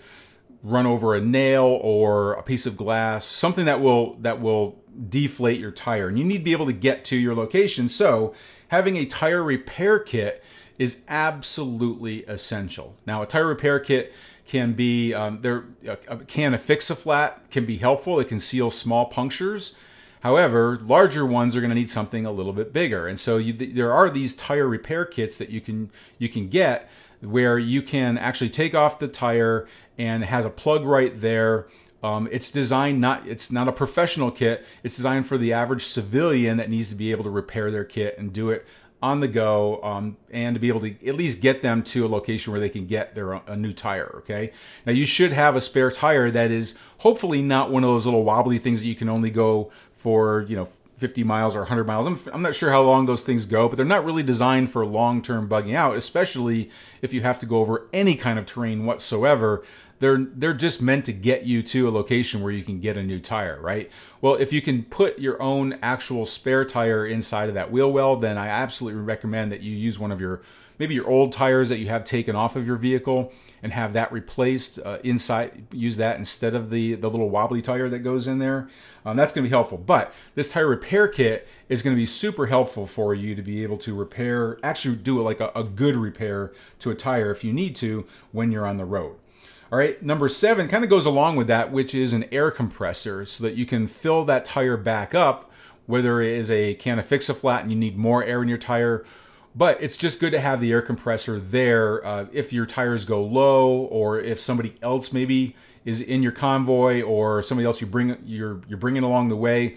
run 0.62 0.86
over 0.86 1.16
a 1.16 1.22
nail 1.22 1.80
or 1.82 2.34
a 2.34 2.44
piece 2.44 2.66
of 2.66 2.76
glass, 2.76 3.24
something 3.24 3.64
that 3.66 3.80
will 3.80 4.16
that 4.16 4.42
will 4.42 4.84
deflate 5.10 5.62
your 5.62 5.72
tire, 5.72 6.10
and 6.10 6.20
you 6.20 6.26
need 6.26 6.40
to 6.40 6.44
be 6.44 6.52
able 6.52 6.66
to 6.66 6.74
get 6.74 7.06
to 7.06 7.16
your 7.16 7.34
location. 7.34 7.88
So 7.88 8.36
having 8.68 8.98
a 8.98 9.06
tire 9.06 9.42
repair 9.42 9.98
kit 9.98 10.44
is 10.78 11.06
absolutely 11.08 12.26
essential. 12.26 12.98
Now, 13.06 13.22
a 13.22 13.26
tire 13.26 13.48
repair 13.48 13.80
kit 13.80 14.14
can 14.46 14.74
be 14.74 15.14
um, 15.14 15.42
there. 15.42 15.66
A 16.08 16.18
can 16.18 16.54
of 16.54 16.62
Fix-A-Flat 16.62 17.50
can 17.50 17.66
be 17.66 17.78
helpful. 17.78 18.20
It 18.20 18.28
can 18.28 18.40
seal 18.40 18.70
small 18.70 19.06
punctures. 19.06 19.80
However, 20.22 20.80
larger 20.82 21.26
ones 21.26 21.56
are 21.56 21.60
going 21.60 21.70
to 21.70 21.76
need 21.76 21.90
something 21.90 22.26
a 22.26 22.32
little 22.32 22.54
bit 22.54 22.72
bigger, 22.72 23.08
and 23.08 23.20
so 23.20 23.38
you, 23.38 23.52
there 23.52 23.92
are 23.92 24.10
these 24.10 24.36
tire 24.36 24.68
repair 24.68 25.04
kits 25.06 25.36
that 25.38 25.50
you 25.50 25.60
can 25.60 25.92
you 26.18 26.30
can 26.30 26.48
get 26.48 26.90
where 27.20 27.58
you 27.58 27.82
can 27.82 28.18
actually 28.18 28.50
take 28.50 28.74
off 28.74 29.00
the 29.00 29.08
tire 29.08 29.68
and 29.98 30.24
has 30.24 30.46
a 30.46 30.50
plug 30.50 30.86
right 30.86 31.20
there. 31.20 31.68
Um, 32.02 32.28
it's 32.32 32.52
designed 32.52 33.00
not 33.00 33.28
it's 33.28 33.52
not 33.52 33.68
a 33.68 33.72
professional 33.72 34.32
kit. 34.32 34.66
It's 34.84 34.96
designed 34.96 35.26
for 35.26 35.38
the 35.38 35.54
average 35.54 35.86
civilian 35.86 36.58
that 36.58 36.70
needs 36.70 36.90
to 36.90 36.96
be 36.96 37.12
able 37.12 37.24
to 37.26 37.30
repair 37.30 37.72
their 37.72 37.86
kit 37.86 38.18
and 38.18 38.32
do 38.32 38.50
it 38.50 38.66
on 39.04 39.20
the 39.20 39.28
go 39.28 39.84
um, 39.84 40.16
and 40.32 40.56
to 40.56 40.62
be 40.62 40.70
able 40.70 40.80
to 40.80 40.96
at 41.06 41.16
least 41.16 41.42
get 41.42 41.62
them 41.62 41.84
to 41.84 42.06
a 42.06 42.08
location 42.08 42.54
where 42.54 42.60
they 42.62 42.70
can 42.70 42.88
get 42.88 43.14
their 43.16 43.34
a 43.34 43.56
new 43.56 43.74
tire 43.74 44.16
okay? 44.20 44.50
Now 44.86 44.94
you 44.94 45.06
should 45.06 45.34
have 45.34 45.58
a 45.58 45.62
spare 45.62 45.92
tire 45.92 46.32
that 46.32 46.52
is 46.52 46.80
hopefully 47.00 47.42
not 47.42 47.70
one 47.70 47.84
of 47.84 47.90
those 47.90 48.06
little 48.06 48.24
wobbly 48.24 48.60
things 48.60 48.80
that 48.82 48.88
you 48.88 48.96
can 48.96 49.10
only 49.10 49.30
go 49.30 49.70
for 49.92 50.46
you 50.48 50.56
know 50.56 50.70
50 50.96 51.24
miles 51.24 51.56
or 51.56 51.60
100 51.60 51.86
miles 51.86 52.08
I'm, 52.08 52.20
I'm 52.34 52.42
not 52.42 52.56
sure 52.56 52.72
how 52.72 52.82
long 52.82 53.06
those 53.06 53.24
things 53.24 53.46
go 53.46 53.68
but 53.68 53.78
they're 53.78 53.86
not 53.86 54.06
really 54.06 54.24
designed 54.24 54.72
for 54.72 54.86
long-term 54.86 55.50
bugging 55.50 55.76
out 55.76 55.96
especially 55.96 56.70
if 57.02 57.14
you 57.14 57.22
have 57.22 57.40
to 57.40 57.46
go 57.46 57.58
over 57.58 57.88
any 57.92 58.16
kind 58.16 58.38
of 58.38 58.46
terrain 58.46 58.86
whatsoever 58.86 59.64
they're 60.04 60.18
they're 60.18 60.54
just 60.54 60.82
meant 60.82 61.06
to 61.06 61.14
get 61.14 61.46
you 61.46 61.64
to 61.64 61.88
a 61.88 61.92
location 61.92 62.42
where 62.42 62.52
you 62.52 62.64
can 62.64 62.82
get 62.82 62.98
a 62.98 63.04
new 63.04 63.20
tire, 63.20 63.60
right? 63.62 63.90
Well, 64.20 64.36
if 64.36 64.52
you 64.52 64.62
can 64.62 64.84
put 64.84 65.18
your 65.18 65.42
own 65.42 65.80
actual 65.82 66.26
spare 66.26 66.66
tire 66.66 67.06
inside 67.06 67.48
of 67.48 67.56
that 67.56 67.72
wheel 67.72 67.92
well, 67.92 68.18
then 68.18 68.38
I 68.38 68.48
absolutely 68.48 69.02
recommend 69.02 69.52
that 69.54 69.62
you 69.62 69.74
use 69.74 69.98
one 69.98 70.12
of 70.12 70.20
your 70.20 70.42
maybe 70.84 70.96
your 70.96 71.10
old 71.10 71.32
tires 71.32 71.70
that 71.70 71.78
you 71.78 71.88
have 71.88 72.04
taken 72.04 72.36
off 72.36 72.58
of 72.58 72.68
your 72.68 72.76
vehicle 72.76 73.32
and 73.62 73.72
have 73.72 73.94
that 73.94 74.12
replaced 74.12 74.78
uh, 74.84 74.98
inside 75.02 75.66
use 75.72 75.96
that 75.96 76.18
instead 76.18 76.54
of 76.54 76.70
the 76.70 76.96
the 76.96 77.10
little 77.10 77.30
wobbly 77.30 77.62
tire 77.62 77.88
that 77.88 78.00
goes 78.00 78.28
in 78.28 78.38
there 78.38 78.68
um, 79.06 79.16
that's 79.16 79.32
going 79.32 79.46
to 79.46 79.48
be 79.48 79.54
helpful 79.54 79.78
but 79.78 80.14
this 80.36 80.52
tire 80.52 80.68
repair 80.68 81.08
kit 81.08 81.48
is 81.70 81.82
going 81.82 81.96
to 81.96 81.98
be 82.00 82.06
super 82.06 82.48
helpful 82.48 82.86
for 82.86 83.16
you 83.16 83.34
to 83.34 83.42
be 83.42 83.64
able 83.64 83.78
to 83.78 83.96
repair 83.96 84.58
actually 84.62 84.94
do 84.94 85.22
like 85.22 85.40
a, 85.40 85.54
a 85.56 85.64
good 85.64 85.96
repair 85.96 86.52
to 86.80 86.92
a 86.92 86.96
tire 86.96 87.32
if 87.32 87.46
you 87.46 87.54
need 87.54 87.74
to 87.74 88.06
when 88.34 88.52
you're 88.52 88.68
on 88.68 88.76
the 88.76 88.84
road 88.84 89.16
all 89.72 89.80
right, 89.80 90.04
number 90.04 90.30
seven 90.30 90.68
kind 90.68 90.84
of 90.84 90.90
goes 90.92 91.08
along 91.08 91.36
with 91.36 91.48
that, 91.48 91.72
which 91.72 91.96
is 91.96 92.14
an 92.14 92.26
air 92.32 92.52
compressor 92.52 93.26
so 93.26 93.44
that 93.44 93.56
you 93.56 93.66
can 93.66 93.88
fill 93.88 94.24
that 94.26 94.46
tire 94.46 94.78
back 94.78 95.16
up, 95.16 95.52
whether 95.88 96.22
it 96.22 96.38
is 96.38 96.52
a 96.52 96.76
can 96.76 97.00
of 97.00 97.08
Fix-A-Flat 97.08 97.64
and 97.64 97.72
you 97.72 97.78
need 97.78 97.98
more 97.98 98.24
air 98.24 98.44
in 98.44 98.50
your 98.50 98.60
tire. 98.60 99.04
But 99.56 99.82
it's 99.82 99.98
just 99.98 100.20
good 100.20 100.32
to 100.32 100.40
have 100.40 100.62
the 100.62 100.72
air 100.72 100.82
compressor 100.82 101.40
there 101.40 102.06
uh, 102.06 102.26
if 102.32 102.52
your 102.52 102.66
tires 102.66 103.06
go 103.06 103.24
low 103.24 103.82
or 103.86 104.20
if 104.20 104.40
somebody 104.40 104.74
else 104.82 105.14
maybe 105.14 105.56
is 105.86 106.02
in 106.02 106.24
your 106.24 106.32
convoy 106.32 107.02
or 107.02 107.44
somebody 107.44 107.66
else 107.66 107.82
you 107.82 107.88
bring 107.88 108.18
you're 108.26 108.62
you're 108.68 108.78
bringing 108.78 109.04
along 109.04 109.28
the 109.28 109.36
way 109.36 109.76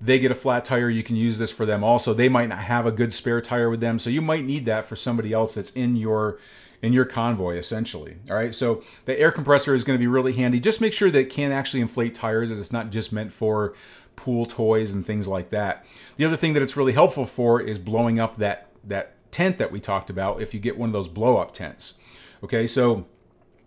they 0.00 0.18
get 0.18 0.30
a 0.30 0.34
flat 0.34 0.64
tire 0.64 0.88
you 0.88 1.02
can 1.02 1.14
use 1.14 1.36
this 1.36 1.52
for 1.52 1.66
them 1.66 1.84
also 1.84 2.14
they 2.14 2.28
might 2.28 2.48
not 2.48 2.58
have 2.58 2.86
a 2.86 2.90
good 2.90 3.12
spare 3.12 3.40
tire 3.40 3.68
with 3.68 3.80
them 3.80 3.98
so 3.98 4.08
you 4.08 4.22
might 4.22 4.44
need 4.44 4.64
that 4.64 4.86
for 4.86 4.96
somebody 4.96 5.30
else 5.30 5.54
that's 5.54 5.70
in 5.72 5.94
your 5.94 6.38
in 6.82 6.92
your 6.92 7.04
convoy 7.04 7.56
essentially. 7.56 8.16
All 8.28 8.36
right, 8.36 8.54
so 8.54 8.82
the 9.04 9.18
air 9.18 9.30
compressor 9.30 9.74
is 9.74 9.84
going 9.84 9.96
to 9.96 10.02
be 10.02 10.08
really 10.08 10.32
handy. 10.32 10.60
Just 10.60 10.80
make 10.80 10.92
sure 10.92 11.10
that 11.10 11.18
it 11.18 11.30
can 11.30 11.52
actually 11.52 11.80
inflate 11.80 12.14
tires, 12.14 12.50
as 12.50 12.60
it's 12.60 12.72
not 12.72 12.90
just 12.90 13.12
meant 13.12 13.32
for 13.32 13.74
pool 14.16 14.44
toys 14.44 14.92
and 14.92 15.06
things 15.06 15.26
like 15.26 15.50
that. 15.50 15.86
The 16.16 16.24
other 16.24 16.36
thing 16.36 16.52
that 16.52 16.62
it's 16.62 16.76
really 16.76 16.92
helpful 16.92 17.24
for 17.24 17.60
is 17.60 17.78
blowing 17.78 18.18
up 18.18 18.36
that 18.38 18.68
that 18.84 19.14
tent 19.30 19.58
that 19.58 19.72
we 19.72 19.80
talked 19.80 20.10
about. 20.10 20.42
If 20.42 20.54
you 20.54 20.60
get 20.60 20.78
one 20.78 20.88
of 20.88 20.92
those 20.92 21.08
blow 21.08 21.38
up 21.38 21.52
tents, 21.52 21.98
okay, 22.42 22.66
so. 22.66 23.06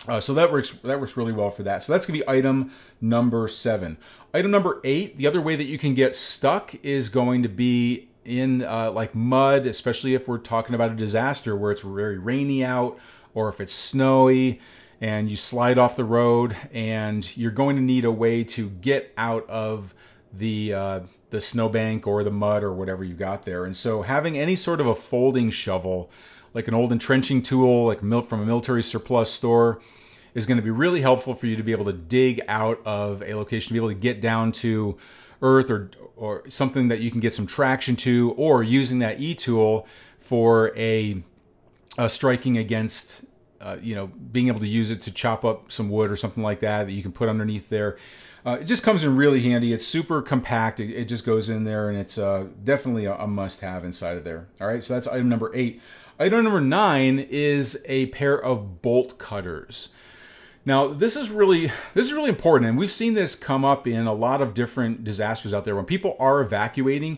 Uh, 0.08 0.20
so 0.20 0.36
that 0.36 0.52
works 0.52 0.72
that 0.72 1.00
works 1.00 1.18
really 1.18 1.32
well 1.32 1.50
for 1.50 1.64
that. 1.64 1.82
So 1.82 1.92
that's 1.92 2.06
gonna 2.06 2.20
be 2.20 2.30
item 2.30 2.72
number 3.02 3.48
seven. 3.48 3.98
Item 4.36 4.52
number 4.52 4.80
eight, 4.84 5.18
the 5.18 5.26
other 5.26 5.42
way 5.42 5.56
that 5.56 5.64
you 5.64 5.80
can 5.80 5.96
get 5.96 6.16
stuck 6.16 6.76
is 6.84 7.10
going 7.10 7.42
to 7.42 7.50
be 7.50 8.10
in 8.26 8.64
uh, 8.64 8.92
like 8.92 9.16
mud, 9.16 9.66
especially 9.66 10.14
if 10.14 10.28
we're 10.28 10.40
talking 10.40 10.76
about 10.76 10.92
a 10.92 10.96
disaster 10.96 11.56
where 11.56 11.72
it's 11.72 11.82
very 11.82 12.18
rainy 12.18 12.64
out 12.64 13.00
or 13.34 13.48
if 13.50 13.62
it's 13.62 13.74
snowy 13.74 14.60
and 15.00 15.30
you 15.30 15.38
slide 15.38 15.78
off 15.78 15.96
the 15.96 16.04
road 16.04 16.56
and 16.74 17.36
you're 17.38 17.52
going 17.52 17.76
to 17.76 17.82
need 17.82 18.06
a 18.06 18.12
way 18.12 18.44
to 18.44 18.70
get 18.70 19.14
out 19.18 19.48
of 19.50 19.94
the 20.34 20.74
uh, 20.74 21.00
the 21.30 21.42
snowbank 21.42 22.08
or 22.08 22.24
the 22.24 22.32
mud 22.32 22.64
or 22.64 22.72
whatever 22.72 23.04
you 23.04 23.14
got 23.14 23.44
there. 23.44 23.66
And 23.66 23.76
so 23.76 24.04
having 24.04 24.38
any 24.38 24.56
sort 24.56 24.80
of 24.80 24.88
a 24.88 24.96
folding 24.96 25.50
shovel, 25.50 26.10
like 26.54 26.68
an 26.68 26.74
old 26.74 26.92
entrenching 26.92 27.42
tool, 27.42 27.86
like 27.86 28.00
from 28.00 28.42
a 28.42 28.46
military 28.46 28.84
surplus 28.84 29.32
store, 29.32 29.82
is 30.34 30.46
going 30.46 30.58
to 30.58 30.64
be 30.64 30.72
really 30.72 31.02
helpful 31.02 31.34
for 31.34 31.48
you 31.48 31.56
to 31.56 31.64
be 31.64 31.72
able 31.72 31.86
to 31.86 31.94
dig 31.94 32.42
out 32.48 32.82
of 32.86 33.24
a 33.24 33.34
location, 33.34 33.70
to 33.70 33.74
be 33.74 33.80
able 33.80 33.90
to 33.90 33.96
get 33.96 34.22
down 34.22 34.52
to 34.52 34.98
earth 35.42 35.70
or 35.70 35.92
or 36.16 36.50
something 36.50 36.88
that 36.88 37.00
you 37.02 37.12
can 37.12 37.20
get 37.20 37.34
some 37.34 37.46
traction 37.46 37.96
to, 37.96 38.34
or 38.38 38.64
using 38.64 39.00
that 39.00 39.20
e 39.20 39.36
tool 39.36 39.86
for 40.18 40.72
a, 40.78 41.22
a 41.98 42.08
striking 42.08 42.58
against, 42.58 43.26
uh, 43.60 43.76
you 43.82 43.94
know, 43.94 44.08
being 44.08 44.48
able 44.48 44.62
to 44.62 44.68
use 44.68 44.92
it 44.92 45.02
to 45.02 45.12
chop 45.14 45.44
up 45.44 45.72
some 45.72 45.90
wood 45.90 46.10
or 46.10 46.16
something 46.16 46.42
like 46.42 46.62
that 46.62 46.88
that 46.88 46.94
you 46.94 47.02
can 47.02 47.12
put 47.12 47.28
underneath 47.28 47.70
there. 47.70 47.98
Uh, 48.46 48.60
it 48.62 48.66
just 48.66 48.84
comes 48.84 49.04
in 49.04 49.16
really 49.16 49.42
handy. 49.42 49.74
It's 49.74 49.88
super 49.88 50.22
compact. 50.22 50.80
It, 50.80 50.94
it 50.94 51.06
just 51.06 51.26
goes 51.26 51.50
in 51.50 51.64
there, 51.64 51.90
and 51.90 51.98
it's 51.98 52.18
uh, 52.18 52.46
definitely 52.64 53.06
a, 53.06 53.16
a 53.16 53.28
must-have 53.28 53.84
inside 53.84 54.18
of 54.18 54.24
there. 54.24 54.48
All 54.62 54.68
right, 54.68 54.84
so 54.84 54.94
that's 54.94 55.08
item 55.08 55.30
number 55.30 55.52
eight. 55.56 55.82
Item 56.20 56.44
number 56.44 56.62
nine 56.62 57.26
is 57.30 57.84
a 57.88 58.06
pair 58.08 58.40
of 58.40 58.82
bolt 58.82 59.18
cutters. 59.18 59.90
Now, 60.64 60.88
this 60.88 61.16
is 61.16 61.30
really 61.30 61.68
this 61.94 62.06
is 62.06 62.14
really 62.14 62.30
important, 62.30 62.70
and 62.70 62.78
we've 62.78 62.92
seen 62.92 63.16
this 63.16 63.36
come 63.36 63.66
up 63.66 63.88
in 63.88 64.08
a 64.08 64.14
lot 64.14 64.42
of 64.42 64.54
different 64.54 65.04
disasters 65.04 65.54
out 65.54 65.66
there 65.66 65.76
when 65.76 65.86
people 65.86 66.16
are 66.20 66.42
evacuating. 66.42 67.18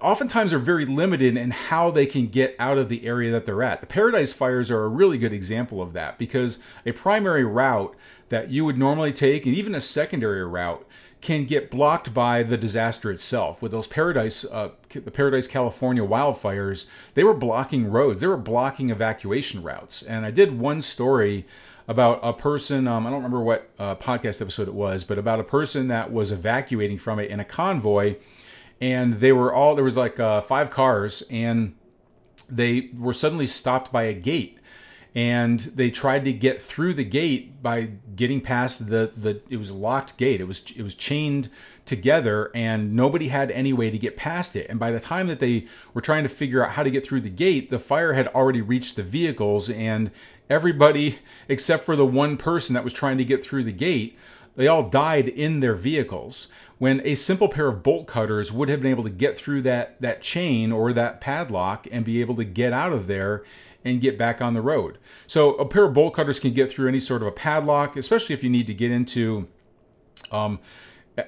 Oftentimes, 0.00 0.52
are 0.52 0.58
very 0.58 0.86
limited 0.86 1.36
in 1.36 1.50
how 1.50 1.90
they 1.90 2.06
can 2.06 2.26
get 2.26 2.54
out 2.58 2.78
of 2.78 2.88
the 2.88 3.06
area 3.06 3.30
that 3.32 3.46
they're 3.46 3.62
at. 3.62 3.80
The 3.80 3.86
Paradise 3.86 4.32
fires 4.32 4.70
are 4.70 4.84
a 4.84 4.88
really 4.88 5.18
good 5.18 5.32
example 5.32 5.82
of 5.82 5.92
that 5.92 6.18
because 6.18 6.58
a 6.84 6.92
primary 6.92 7.44
route 7.44 7.94
that 8.28 8.50
you 8.50 8.64
would 8.64 8.78
normally 8.78 9.12
take, 9.12 9.46
and 9.46 9.54
even 9.54 9.74
a 9.74 9.80
secondary 9.80 10.44
route, 10.44 10.86
can 11.20 11.44
get 11.44 11.70
blocked 11.70 12.12
by 12.14 12.42
the 12.42 12.56
disaster 12.56 13.10
itself. 13.10 13.62
With 13.62 13.72
those 13.72 13.86
Paradise, 13.86 14.44
uh, 14.44 14.70
the 14.90 15.10
Paradise, 15.10 15.48
California 15.48 16.02
wildfires, 16.02 16.88
they 17.14 17.24
were 17.24 17.34
blocking 17.34 17.90
roads, 17.90 18.20
they 18.20 18.26
were 18.26 18.36
blocking 18.36 18.90
evacuation 18.90 19.62
routes. 19.62 20.02
And 20.02 20.24
I 20.24 20.30
did 20.30 20.58
one 20.58 20.82
story 20.82 21.46
about 21.88 22.20
a 22.22 22.32
person. 22.32 22.86
Um, 22.86 23.06
I 23.06 23.10
don't 23.10 23.18
remember 23.18 23.40
what 23.40 23.70
uh, 23.78 23.96
podcast 23.96 24.40
episode 24.40 24.68
it 24.68 24.74
was, 24.74 25.04
but 25.04 25.18
about 25.18 25.40
a 25.40 25.44
person 25.44 25.88
that 25.88 26.12
was 26.12 26.32
evacuating 26.32 26.98
from 26.98 27.18
it 27.18 27.30
in 27.30 27.40
a 27.40 27.44
convoy, 27.44 28.16
and 28.80 29.14
they 29.14 29.32
were 29.32 29.52
all 29.52 29.74
there 29.74 29.84
was 29.84 29.96
like 29.96 30.20
uh, 30.20 30.40
five 30.40 30.70
cars, 30.70 31.22
and 31.30 31.74
they 32.48 32.90
were 32.96 33.12
suddenly 33.12 33.46
stopped 33.46 33.92
by 33.92 34.04
a 34.04 34.14
gate. 34.14 34.58
And 35.14 35.60
they 35.60 35.90
tried 35.90 36.26
to 36.26 36.32
get 36.34 36.62
through 36.62 36.92
the 36.92 37.04
gate 37.04 37.62
by 37.62 37.92
getting 38.14 38.42
past 38.42 38.90
the 38.90 39.12
the 39.16 39.40
it 39.48 39.56
was 39.56 39.70
a 39.70 39.76
locked 39.76 40.18
gate. 40.18 40.42
It 40.42 40.46
was 40.46 40.70
it 40.76 40.82
was 40.82 40.94
chained 40.94 41.48
together 41.86 42.50
and 42.52 42.94
nobody 42.94 43.28
had 43.28 43.50
any 43.52 43.72
way 43.72 43.90
to 43.90 43.98
get 43.98 44.16
past 44.16 44.56
it. 44.56 44.66
And 44.68 44.78
by 44.78 44.90
the 44.90 45.00
time 45.00 45.28
that 45.28 45.40
they 45.40 45.66
were 45.94 46.00
trying 46.00 46.24
to 46.24 46.28
figure 46.28 46.64
out 46.64 46.72
how 46.72 46.82
to 46.82 46.90
get 46.90 47.06
through 47.06 47.22
the 47.22 47.30
gate 47.30 47.70
the 47.70 47.78
fire 47.78 48.12
had 48.12 48.28
already 48.28 48.60
reached 48.60 48.96
the 48.96 49.02
vehicles 49.02 49.70
and 49.70 50.10
everybody 50.50 51.20
except 51.48 51.84
for 51.84 51.96
the 51.96 52.04
one 52.04 52.36
person 52.36 52.74
that 52.74 52.84
was 52.84 52.92
trying 52.92 53.16
to 53.18 53.24
get 53.24 53.42
through 53.42 53.64
the 53.64 53.72
gate 53.72 54.18
they 54.56 54.66
all 54.66 54.88
died 54.88 55.28
in 55.28 55.60
their 55.60 55.74
vehicles 55.74 56.52
when 56.78 57.00
a 57.04 57.14
simple 57.14 57.48
pair 57.48 57.68
of 57.68 57.82
bolt 57.82 58.06
cutters 58.06 58.52
would 58.52 58.68
have 58.68 58.82
been 58.82 58.90
able 58.90 59.04
to 59.04 59.10
get 59.10 59.36
through 59.36 59.62
that 59.62 60.00
that 60.00 60.20
chain 60.22 60.72
or 60.72 60.92
that 60.92 61.20
padlock 61.20 61.86
and 61.90 62.04
be 62.04 62.20
able 62.20 62.34
to 62.34 62.44
get 62.44 62.72
out 62.72 62.92
of 62.92 63.06
there 63.06 63.44
and 63.84 64.00
get 64.00 64.18
back 64.18 64.42
on 64.42 64.52
the 64.52 64.60
road. 64.60 64.98
So 65.26 65.54
a 65.54 65.64
pair 65.64 65.84
of 65.84 65.94
bolt 65.94 66.14
cutters 66.14 66.40
can 66.40 66.52
get 66.52 66.70
through 66.70 66.88
any 66.88 67.00
sort 67.00 67.22
of 67.22 67.28
a 67.28 67.32
padlock, 67.32 67.96
especially 67.96 68.34
if 68.34 68.42
you 68.42 68.50
need 68.50 68.66
to 68.66 68.74
get 68.74 68.90
into 68.90 69.46
um, 70.32 70.58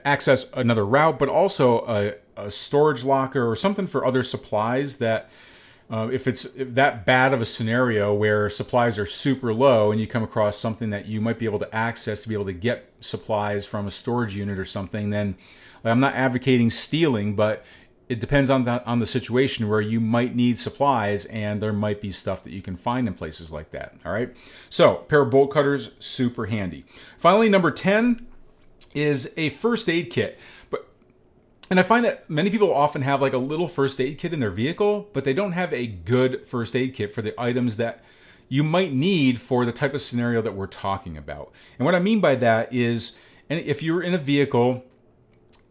access 0.05 0.53
another 0.53 0.85
route, 0.85 1.19
but 1.19 1.29
also 1.29 1.85
a, 1.87 2.15
a 2.37 2.51
storage 2.51 3.05
locker 3.05 3.49
or 3.49 3.55
something 3.55 3.87
for 3.87 4.05
other 4.05 4.23
supplies 4.23 4.99
that 4.99 5.31
uh, 5.91 6.09
if 6.13 6.27
it's 6.27 6.53
that 6.57 7.07
bad 7.07 7.33
of 7.33 7.41
a 7.41 7.47
scenario 7.47 8.13
where 8.13 8.51
supplies 8.51 8.99
are 8.99 9.07
super 9.07 9.55
low 9.55 9.91
and 9.91 10.01
you 10.01 10.07
come 10.07 10.23
across 10.23 10.59
something 10.59 10.91
that 10.91 11.07
you 11.07 11.21
might 11.21 11.39
be 11.39 11.47
able 11.47 11.59
to 11.59 11.75
access 11.75 12.23
to 12.23 12.29
be 12.29 12.35
able 12.35 12.45
to 12.45 12.53
get 12.53 12.93
supplies 13.01 13.65
from 13.67 13.87
a 13.87 13.91
storage 13.91 14.37
unit 14.37 14.59
or 14.59 14.65
something, 14.67 15.11
then 15.11 15.37
like, 15.83 15.93
I'm 15.93 16.01
not 16.01 16.15
advocating 16.15 16.69
stealing, 16.69 17.35
but 17.35 17.65
it 18.09 18.21
depends 18.21 18.51
on 18.51 18.65
the 18.65 18.85
on 18.87 19.01
the 19.01 19.07
situation 19.07 19.69
where 19.69 19.81
you 19.81 20.01
might 20.01 20.35
need 20.35 20.59
supplies 20.59 21.27
and 21.27 21.63
there 21.63 21.73
might 21.73 22.01
be 22.01 22.11
stuff 22.11 22.43
that 22.43 22.53
you 22.53 22.63
can 22.63 22.77
find 22.77 23.07
in 23.07 23.15
places 23.15 23.53
like 23.53 23.71
that. 23.71 23.95
All 24.05 24.13
right. 24.13 24.35
So 24.71 24.97
pair 24.97 25.23
of 25.23 25.31
bolt 25.31 25.51
cutters, 25.51 25.95
super 25.99 26.47
handy. 26.47 26.85
Finally, 27.19 27.49
number 27.49 27.71
10 27.71 28.27
is 28.95 29.35
a 29.37 29.51
first 29.51 29.89
aid 29.89 30.11
kit. 30.11 30.39
And 31.71 31.79
I 31.79 31.83
find 31.83 32.05
that 32.05 32.29
many 32.31 32.51
people 32.51 32.73
often 32.73 33.03
have 33.03 33.21
like 33.21 33.35
a 33.35 33.39
little 33.39 33.69
first 33.69 34.01
aid 34.01 34.19
kit 34.19 34.33
in 34.33 34.41
their 34.41 34.51
vehicle, 34.51 35.09
but 35.13 35.25
they 35.25 35.35
don't 35.35 35.53
have 35.53 35.73
a 35.73 35.87
good 35.87 36.47
first 36.47 36.75
aid 36.75 36.95
kit 36.95 37.15
for 37.15 37.23
the 37.23 37.39
items 37.41 37.77
that 37.77 38.03
you 38.49 38.65
might 38.65 38.93
need 38.93 39.41
for 39.41 39.67
the 39.67 39.73
type 39.73 39.93
of 39.93 40.01
scenario 40.01 40.41
that 40.41 40.55
we're 40.55 40.67
talking 40.67 41.19
about. 41.19 41.53
And 41.79 41.85
what 41.85 41.95
I 41.95 42.01
mean 42.01 42.21
by 42.21 42.35
that 42.37 42.73
is 42.73 43.21
and 43.51 43.61
if 43.61 43.83
you're 43.83 44.03
in 44.03 44.15
a 44.15 44.19
vehicle 44.19 44.85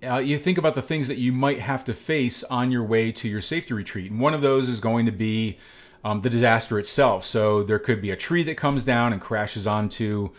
uh, 0.07 0.17
you 0.17 0.37
think 0.37 0.57
about 0.57 0.75
the 0.75 0.81
things 0.81 1.07
that 1.07 1.17
you 1.17 1.31
might 1.31 1.59
have 1.59 1.83
to 1.85 1.93
face 1.93 2.43
on 2.43 2.71
your 2.71 2.83
way 2.83 3.11
to 3.11 3.27
your 3.27 3.41
safety 3.41 3.73
retreat. 3.73 4.11
And 4.11 4.19
one 4.19 4.35
of 4.35 4.41
those 4.41 4.69
is 4.69 4.79
going 4.79 5.07
to 5.07 5.11
be 5.11 5.57
um, 6.03 6.21
the 6.21 6.29
disaster 6.29 6.77
itself. 6.77 7.25
So 7.25 7.63
there 7.63 7.79
could 7.79 8.01
be 8.01 8.11
a 8.11 8.15
tree 8.15 8.43
that 8.43 8.57
comes 8.57 8.83
down 8.83 9.11
and 9.11 9.19
crashes 9.19 9.65
onto 9.65 10.29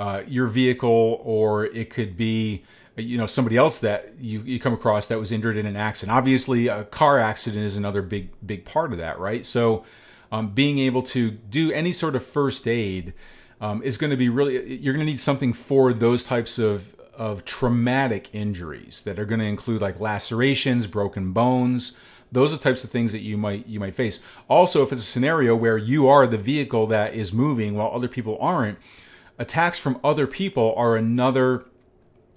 uh, 0.00 0.22
your 0.26 0.46
vehicle, 0.46 1.20
or 1.22 1.66
it 1.66 1.90
could 1.90 2.16
be 2.16 2.64
you 2.96 3.18
know 3.18 3.26
somebody 3.26 3.58
else 3.58 3.80
that 3.80 4.14
you, 4.18 4.40
you 4.40 4.58
come 4.58 4.72
across 4.72 5.06
that 5.08 5.18
was 5.18 5.30
injured 5.30 5.58
in 5.58 5.66
an 5.66 5.76
accident. 5.76 6.16
Obviously, 6.16 6.68
a 6.68 6.84
car 6.84 7.18
accident 7.18 7.62
is 7.64 7.76
another 7.76 8.00
big 8.00 8.30
big 8.44 8.64
part 8.64 8.92
of 8.92 8.98
that, 8.98 9.18
right? 9.18 9.44
So 9.44 9.84
um, 10.32 10.48
being 10.54 10.78
able 10.78 11.02
to 11.02 11.30
do 11.30 11.70
any 11.72 11.92
sort 11.92 12.16
of 12.16 12.24
first 12.24 12.66
aid 12.66 13.12
um, 13.60 13.82
is 13.82 13.98
going 13.98 14.10
to 14.10 14.16
be 14.16 14.30
really 14.30 14.74
you're 14.76 14.94
going 14.94 15.04
to 15.04 15.10
need 15.10 15.20
something 15.20 15.52
for 15.52 15.92
those 15.92 16.24
types 16.24 16.58
of 16.58 16.96
of 17.14 17.44
traumatic 17.44 18.34
injuries 18.34 19.02
that 19.02 19.18
are 19.18 19.26
going 19.26 19.40
to 19.40 19.46
include 19.46 19.82
like 19.82 20.00
lacerations, 20.00 20.86
broken 20.86 21.32
bones. 21.32 21.98
Those 22.32 22.54
are 22.54 22.58
types 22.58 22.84
of 22.84 22.90
things 22.90 23.12
that 23.12 23.20
you 23.20 23.36
might 23.36 23.66
you 23.66 23.78
might 23.78 23.94
face. 23.94 24.24
Also, 24.48 24.82
if 24.82 24.92
it's 24.92 25.02
a 25.02 25.04
scenario 25.04 25.54
where 25.54 25.76
you 25.76 26.08
are 26.08 26.26
the 26.26 26.38
vehicle 26.38 26.86
that 26.86 27.12
is 27.12 27.34
moving 27.34 27.74
while 27.74 27.90
other 27.92 28.08
people 28.08 28.38
aren't, 28.40 28.78
attacks 29.40 29.78
from 29.78 29.98
other 30.04 30.28
people 30.28 30.72
are 30.76 30.96
another 30.96 31.64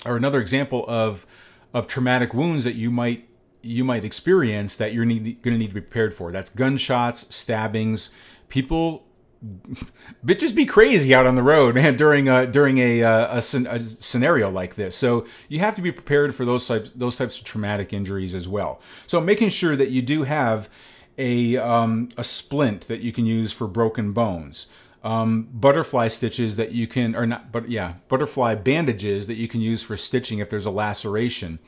are 0.05 0.15
another 0.15 0.39
example 0.39 0.85
of 0.87 1.27
of 1.73 1.87
traumatic 1.87 2.33
wounds 2.33 2.63
that 2.63 2.75
you 2.75 2.89
might 2.89 3.29
you 3.61 3.83
might 3.83 4.03
experience 4.03 4.75
that 4.75 4.93
you're 4.93 5.05
need, 5.05 5.41
to 5.43 5.51
need 5.51 5.67
to 5.67 5.73
be 5.73 5.81
prepared 5.81 6.13
for. 6.13 6.31
That's 6.31 6.49
gunshots, 6.49 7.33
stabbings. 7.33 8.13
People 8.49 9.05
bitches 10.25 10.55
be 10.55 10.65
crazy 10.65 11.13
out 11.13 11.25
on 11.25 11.35
the 11.35 11.43
road, 11.43 11.75
man, 11.75 11.97
during 11.97 12.29
a 12.29 12.47
during 12.47 12.77
a, 12.77 13.01
a, 13.01 13.33
a, 13.33 13.37
a, 13.37 13.79
scenario 13.79 14.49
like 14.49 14.75
this. 14.75 14.95
So 14.95 15.27
you 15.49 15.59
have 15.59 15.75
to 15.75 15.81
be 15.81 15.91
prepared 15.91 16.33
for 16.33 16.45
those 16.45 16.65
types 16.65 16.89
those 16.95 17.17
types 17.17 17.39
of 17.39 17.45
traumatic 17.45 17.91
injuries 17.91 18.33
as 18.33 18.47
well. 18.47 18.81
So 19.07 19.19
making 19.19 19.49
sure 19.49 19.75
that 19.75 19.89
you 19.89 20.01
do 20.01 20.23
have 20.23 20.69
a 21.17 21.57
um, 21.57 22.09
a 22.17 22.23
splint 22.23 22.87
that 22.87 23.01
you 23.01 23.11
can 23.11 23.25
use 23.25 23.51
for 23.51 23.67
broken 23.67 24.13
bones. 24.13 24.67
Um, 25.03 25.49
butterfly 25.51 26.07
stitches 26.07 26.55
that 26.55 26.71
you 26.71 26.87
can, 26.87 27.13
or 27.13 27.25
not, 27.25 27.51
but 27.51 27.69
yeah, 27.69 27.95
butterfly 28.07 28.55
bandages 28.55 29.27
that 29.27 29.35
you 29.35 29.49
can 29.49 29.59
use 29.59 29.83
for 29.83 29.97
stitching 29.97 30.39
if 30.39 30.49
there's 30.49 30.65
a 30.65 30.71
laceration. 30.71 31.59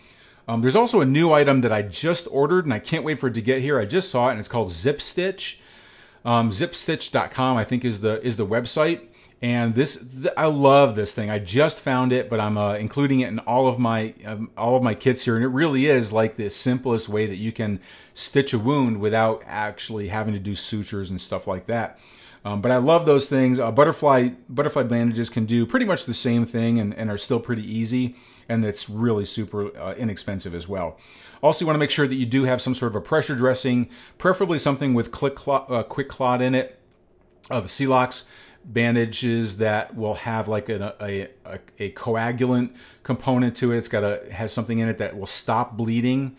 Um, 0.48 0.62
there's 0.62 0.76
also 0.76 1.02
a 1.02 1.06
new 1.06 1.34
item 1.34 1.62
that 1.62 1.72
I 1.72 1.82
just 1.82 2.28
ordered 2.32 2.66
and 2.66 2.74
I 2.74 2.80
can't 2.80 3.04
wait 3.04 3.20
for 3.20 3.28
it 3.28 3.34
to 3.34 3.42
get 3.42 3.62
here. 3.62 3.80
I 3.80 3.86
just 3.86 4.10
saw 4.10 4.30
it 4.30 4.32
and 4.32 4.40
it's 4.40 4.48
called 4.48 4.72
Zip 4.72 5.02
Stitch. 5.02 5.60
Um, 6.24 6.50
zipstitch.com, 6.50 7.58
I 7.58 7.64
think, 7.64 7.86
is 7.86 8.02
the 8.02 8.20
is 8.26 8.36
the 8.38 8.48
website. 8.48 9.02
And 9.42 9.76
this, 9.76 10.10
th- 10.10 10.34
I 10.36 10.48
love 10.48 10.96
this 10.96 11.14
thing. 11.14 11.30
I 11.30 11.38
just 11.38 11.82
found 11.82 12.12
it, 12.12 12.30
but 12.30 12.40
I'm 12.40 12.58
uh, 12.58 12.74
including 12.76 13.20
it 13.20 13.28
in 13.28 13.40
all 13.40 13.68
of 13.68 13.78
my 13.78 14.16
um, 14.26 14.50
all 14.58 14.76
of 14.76 14.82
my 14.82 14.96
kits 14.96 15.26
here, 15.26 15.36
and 15.36 15.46
it 15.46 15.50
really 15.50 15.86
is 15.86 16.12
like 16.12 16.36
the 16.36 16.50
simplest 16.50 17.10
way 17.10 17.28
that 17.28 17.36
you 17.36 17.52
can 17.52 17.80
stitch 18.16 18.54
a 18.54 18.60
wound 18.60 19.00
without 19.00 19.44
actually 19.46 20.08
having 20.08 20.34
to 20.34 20.40
do 20.40 20.56
sutures 20.56 21.12
and 21.12 21.22
stuff 21.22 21.46
like 21.46 21.68
that. 21.68 22.00
Um, 22.46 22.62
but 22.62 22.72
I 22.72 22.78
love 22.78 23.08
those 23.08 23.28
things. 23.28 23.60
Uh, 23.60 23.72
butterfly 23.72 24.30
butterfly 24.48 24.84
bandages 24.84 25.32
can 25.32 25.46
do 25.46 25.66
pretty 25.66 25.86
much 25.86 26.06
the 26.06 26.14
same 26.14 26.46
thing 26.46 26.80
and, 26.80 26.94
and 26.94 27.10
are 27.10 27.18
still 27.18 27.40
pretty 27.40 27.64
easy, 27.64 28.16
and 28.48 28.64
it's 28.64 28.88
really 28.88 29.26
super 29.26 29.76
uh, 29.78 29.96
inexpensive 29.96 30.54
as 30.54 30.68
well. 30.68 31.00
Also, 31.42 31.64
you 31.64 31.68
want 31.68 31.76
to 31.76 31.80
make 31.80 31.90
sure 31.90 32.08
that 32.08 32.16
you 32.16 32.26
do 32.26 32.44
have 32.44 32.62
some 32.62 32.76
sort 32.76 32.92
of 32.92 32.96
a 32.96 33.02
pressure 33.02 33.36
dressing, 33.36 33.90
preferably 34.20 34.60
something 34.60 34.94
with 34.94 35.12
quick 35.12 35.36
clot, 35.36 35.70
uh, 35.72 35.84
QuikClot 35.84 36.40
in 36.40 36.54
it. 36.54 36.80
Uh, 37.50 37.60
the 37.60 37.68
Celox 37.68 38.32
bandages 38.64 39.58
that 39.58 39.96
will 39.96 40.16
have 40.16 40.48
like 40.48 40.70
a, 40.70 40.96
a, 41.00 41.28
a, 41.80 41.92
coagulant 41.92 42.72
component 43.04 43.56
to 43.58 43.72
it. 43.72 43.78
It's 43.78 43.88
got 43.88 44.04
a 44.04 44.32
has 44.32 44.52
something 44.52 44.80
in 44.80 44.88
it 44.90 44.98
that 44.98 45.18
will 45.18 45.28
stop 45.28 45.78
bleeding. 45.78 46.36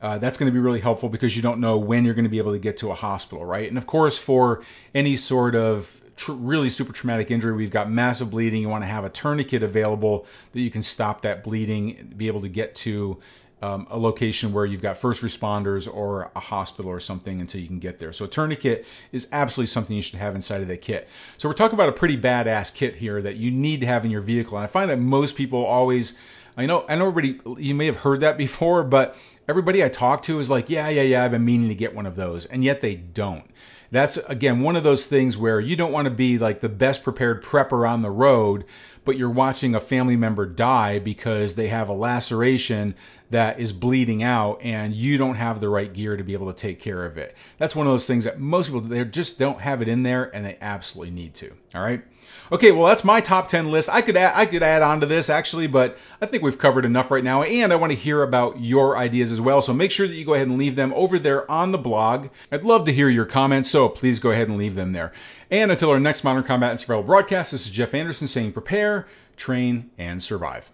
Uh, 0.00 0.16
that's 0.18 0.36
going 0.36 0.46
to 0.46 0.52
be 0.52 0.60
really 0.60 0.80
helpful 0.80 1.08
because 1.08 1.36
you 1.36 1.42
don't 1.42 1.60
know 1.60 1.76
when 1.76 2.04
you're 2.04 2.14
going 2.14 2.24
to 2.24 2.30
be 2.30 2.38
able 2.38 2.52
to 2.52 2.58
get 2.58 2.76
to 2.78 2.90
a 2.90 2.94
hospital, 2.94 3.44
right? 3.44 3.68
And 3.68 3.76
of 3.76 3.86
course, 3.86 4.16
for 4.16 4.62
any 4.94 5.16
sort 5.16 5.54
of 5.56 6.00
tr- 6.16 6.32
really 6.32 6.68
super 6.68 6.92
traumatic 6.92 7.30
injury, 7.30 7.52
we've 7.52 7.70
got 7.70 7.90
massive 7.90 8.30
bleeding. 8.30 8.62
You 8.62 8.68
want 8.68 8.84
to 8.84 8.88
have 8.88 9.04
a 9.04 9.08
tourniquet 9.08 9.62
available 9.62 10.26
that 10.52 10.60
you 10.60 10.70
can 10.70 10.82
stop 10.82 11.22
that 11.22 11.42
bleeding, 11.42 12.14
be 12.16 12.28
able 12.28 12.42
to 12.42 12.48
get 12.48 12.74
to 12.76 13.18
um, 13.60 13.86
a 13.90 13.98
location 13.98 14.52
where 14.52 14.64
you've 14.64 14.82
got 14.82 14.98
first 14.98 15.22
responders 15.22 15.92
or 15.92 16.30
a 16.36 16.40
hospital 16.40 16.90
or 16.90 17.00
something 17.00 17.40
until 17.40 17.60
you 17.60 17.66
can 17.66 17.80
get 17.80 17.98
there. 17.98 18.12
So 18.12 18.24
a 18.24 18.28
tourniquet 18.28 18.86
is 19.10 19.28
absolutely 19.32 19.66
something 19.66 19.96
you 19.96 20.02
should 20.02 20.20
have 20.20 20.34
inside 20.34 20.60
of 20.60 20.68
that 20.68 20.80
kit. 20.80 21.08
So 21.38 21.48
we're 21.48 21.54
talking 21.54 21.74
about 21.74 21.88
a 21.88 21.92
pretty 21.92 22.16
badass 22.16 22.74
kit 22.74 22.96
here 22.96 23.20
that 23.22 23.36
you 23.36 23.50
need 23.50 23.80
to 23.80 23.86
have 23.86 24.04
in 24.04 24.10
your 24.10 24.20
vehicle. 24.20 24.56
And 24.56 24.64
I 24.64 24.68
find 24.68 24.88
that 24.90 24.98
most 24.98 25.34
people 25.36 25.64
always, 25.64 26.18
I 26.56 26.66
know, 26.66 26.84
I 26.88 26.94
know 26.94 27.08
everybody, 27.08 27.40
you 27.60 27.74
may 27.74 27.86
have 27.86 28.00
heard 28.00 28.20
that 28.20 28.38
before, 28.38 28.84
but 28.84 29.16
everybody 29.48 29.82
I 29.82 29.88
talk 29.88 30.22
to 30.22 30.38
is 30.38 30.50
like, 30.50 30.68
yeah, 30.70 30.88
yeah, 30.88 31.02
yeah, 31.02 31.24
I've 31.24 31.30
been 31.30 31.44
meaning 31.44 31.68
to 31.68 31.74
get 31.74 31.94
one 31.94 32.06
of 32.06 32.16
those. 32.16 32.44
And 32.46 32.62
yet 32.62 32.80
they 32.80 32.94
don't. 32.94 33.44
That's 33.90 34.18
again 34.18 34.60
one 34.60 34.76
of 34.76 34.84
those 34.84 35.06
things 35.06 35.38
where 35.38 35.60
you 35.60 35.74
don't 35.74 35.92
want 35.92 36.04
to 36.04 36.10
be 36.10 36.38
like 36.38 36.60
the 36.60 36.68
best 36.68 37.02
prepared 37.02 37.42
prepper 37.42 37.88
on 37.88 38.02
the 38.02 38.10
road, 38.10 38.64
but 39.04 39.16
you're 39.16 39.30
watching 39.30 39.74
a 39.74 39.80
family 39.80 40.16
member 40.16 40.44
die 40.44 40.98
because 40.98 41.54
they 41.54 41.68
have 41.68 41.88
a 41.88 41.94
laceration 41.94 42.94
that 43.30 43.58
is 43.58 43.72
bleeding 43.72 44.22
out 44.22 44.60
and 44.62 44.94
you 44.94 45.16
don't 45.16 45.36
have 45.36 45.60
the 45.60 45.70
right 45.70 45.92
gear 45.94 46.18
to 46.18 46.24
be 46.24 46.34
able 46.34 46.52
to 46.52 46.56
take 46.56 46.80
care 46.80 47.06
of 47.06 47.16
it. 47.16 47.34
That's 47.56 47.74
one 47.74 47.86
of 47.86 47.92
those 47.92 48.06
things 48.06 48.24
that 48.24 48.38
most 48.38 48.66
people 48.66 48.82
they 48.82 49.02
just 49.04 49.38
don't 49.38 49.62
have 49.62 49.80
it 49.80 49.88
in 49.88 50.02
there 50.02 50.34
and 50.34 50.44
they 50.44 50.58
absolutely 50.60 51.14
need 51.14 51.32
to. 51.34 51.50
All 51.74 51.82
right. 51.82 52.02
Okay, 52.50 52.72
well 52.72 52.86
that's 52.86 53.04
my 53.04 53.20
top 53.20 53.48
10 53.48 53.70
list. 53.70 53.90
I 53.90 54.00
could 54.00 54.16
add, 54.16 54.32
I 54.34 54.46
could 54.46 54.62
add 54.62 54.82
on 54.82 55.00
to 55.00 55.06
this 55.06 55.28
actually, 55.28 55.66
but 55.66 55.98
I 56.20 56.26
think 56.26 56.42
we've 56.42 56.58
covered 56.58 56.84
enough 56.84 57.10
right 57.10 57.24
now 57.24 57.42
and 57.42 57.72
I 57.72 57.76
want 57.76 57.92
to 57.92 57.98
hear 57.98 58.22
about 58.22 58.60
your 58.60 58.96
ideas 58.96 59.30
as 59.30 59.40
well. 59.40 59.60
So 59.60 59.74
make 59.74 59.90
sure 59.90 60.08
that 60.08 60.14
you 60.14 60.24
go 60.24 60.34
ahead 60.34 60.48
and 60.48 60.56
leave 60.56 60.76
them 60.76 60.92
over 60.94 61.18
there 61.18 61.50
on 61.50 61.72
the 61.72 61.78
blog. 61.78 62.28
I'd 62.50 62.64
love 62.64 62.86
to 62.86 62.92
hear 62.92 63.08
your 63.08 63.26
comments, 63.26 63.70
so 63.70 63.88
please 63.88 64.18
go 64.18 64.30
ahead 64.30 64.48
and 64.48 64.56
leave 64.56 64.76
them 64.76 64.92
there. 64.92 65.12
And 65.50 65.70
until 65.70 65.90
our 65.90 66.00
next 66.00 66.24
Modern 66.24 66.44
Combat 66.44 66.70
and 66.70 66.80
Survival 66.80 67.02
broadcast, 67.02 67.52
this 67.52 67.66
is 67.66 67.72
Jeff 67.72 67.92
Anderson 67.94 68.26
saying 68.26 68.52
prepare, 68.52 69.06
train, 69.36 69.90
and 69.98 70.22
survive. 70.22 70.70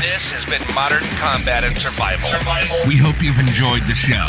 This 0.00 0.30
has 0.32 0.44
been 0.44 0.74
Modern 0.74 1.04
Combat 1.16 1.64
and 1.64 1.76
Survival. 1.76 2.28
Survival. 2.28 2.76
We 2.86 2.96
hope 2.96 3.22
you've 3.22 3.38
enjoyed 3.38 3.82
the 3.82 3.94
show. 3.94 4.28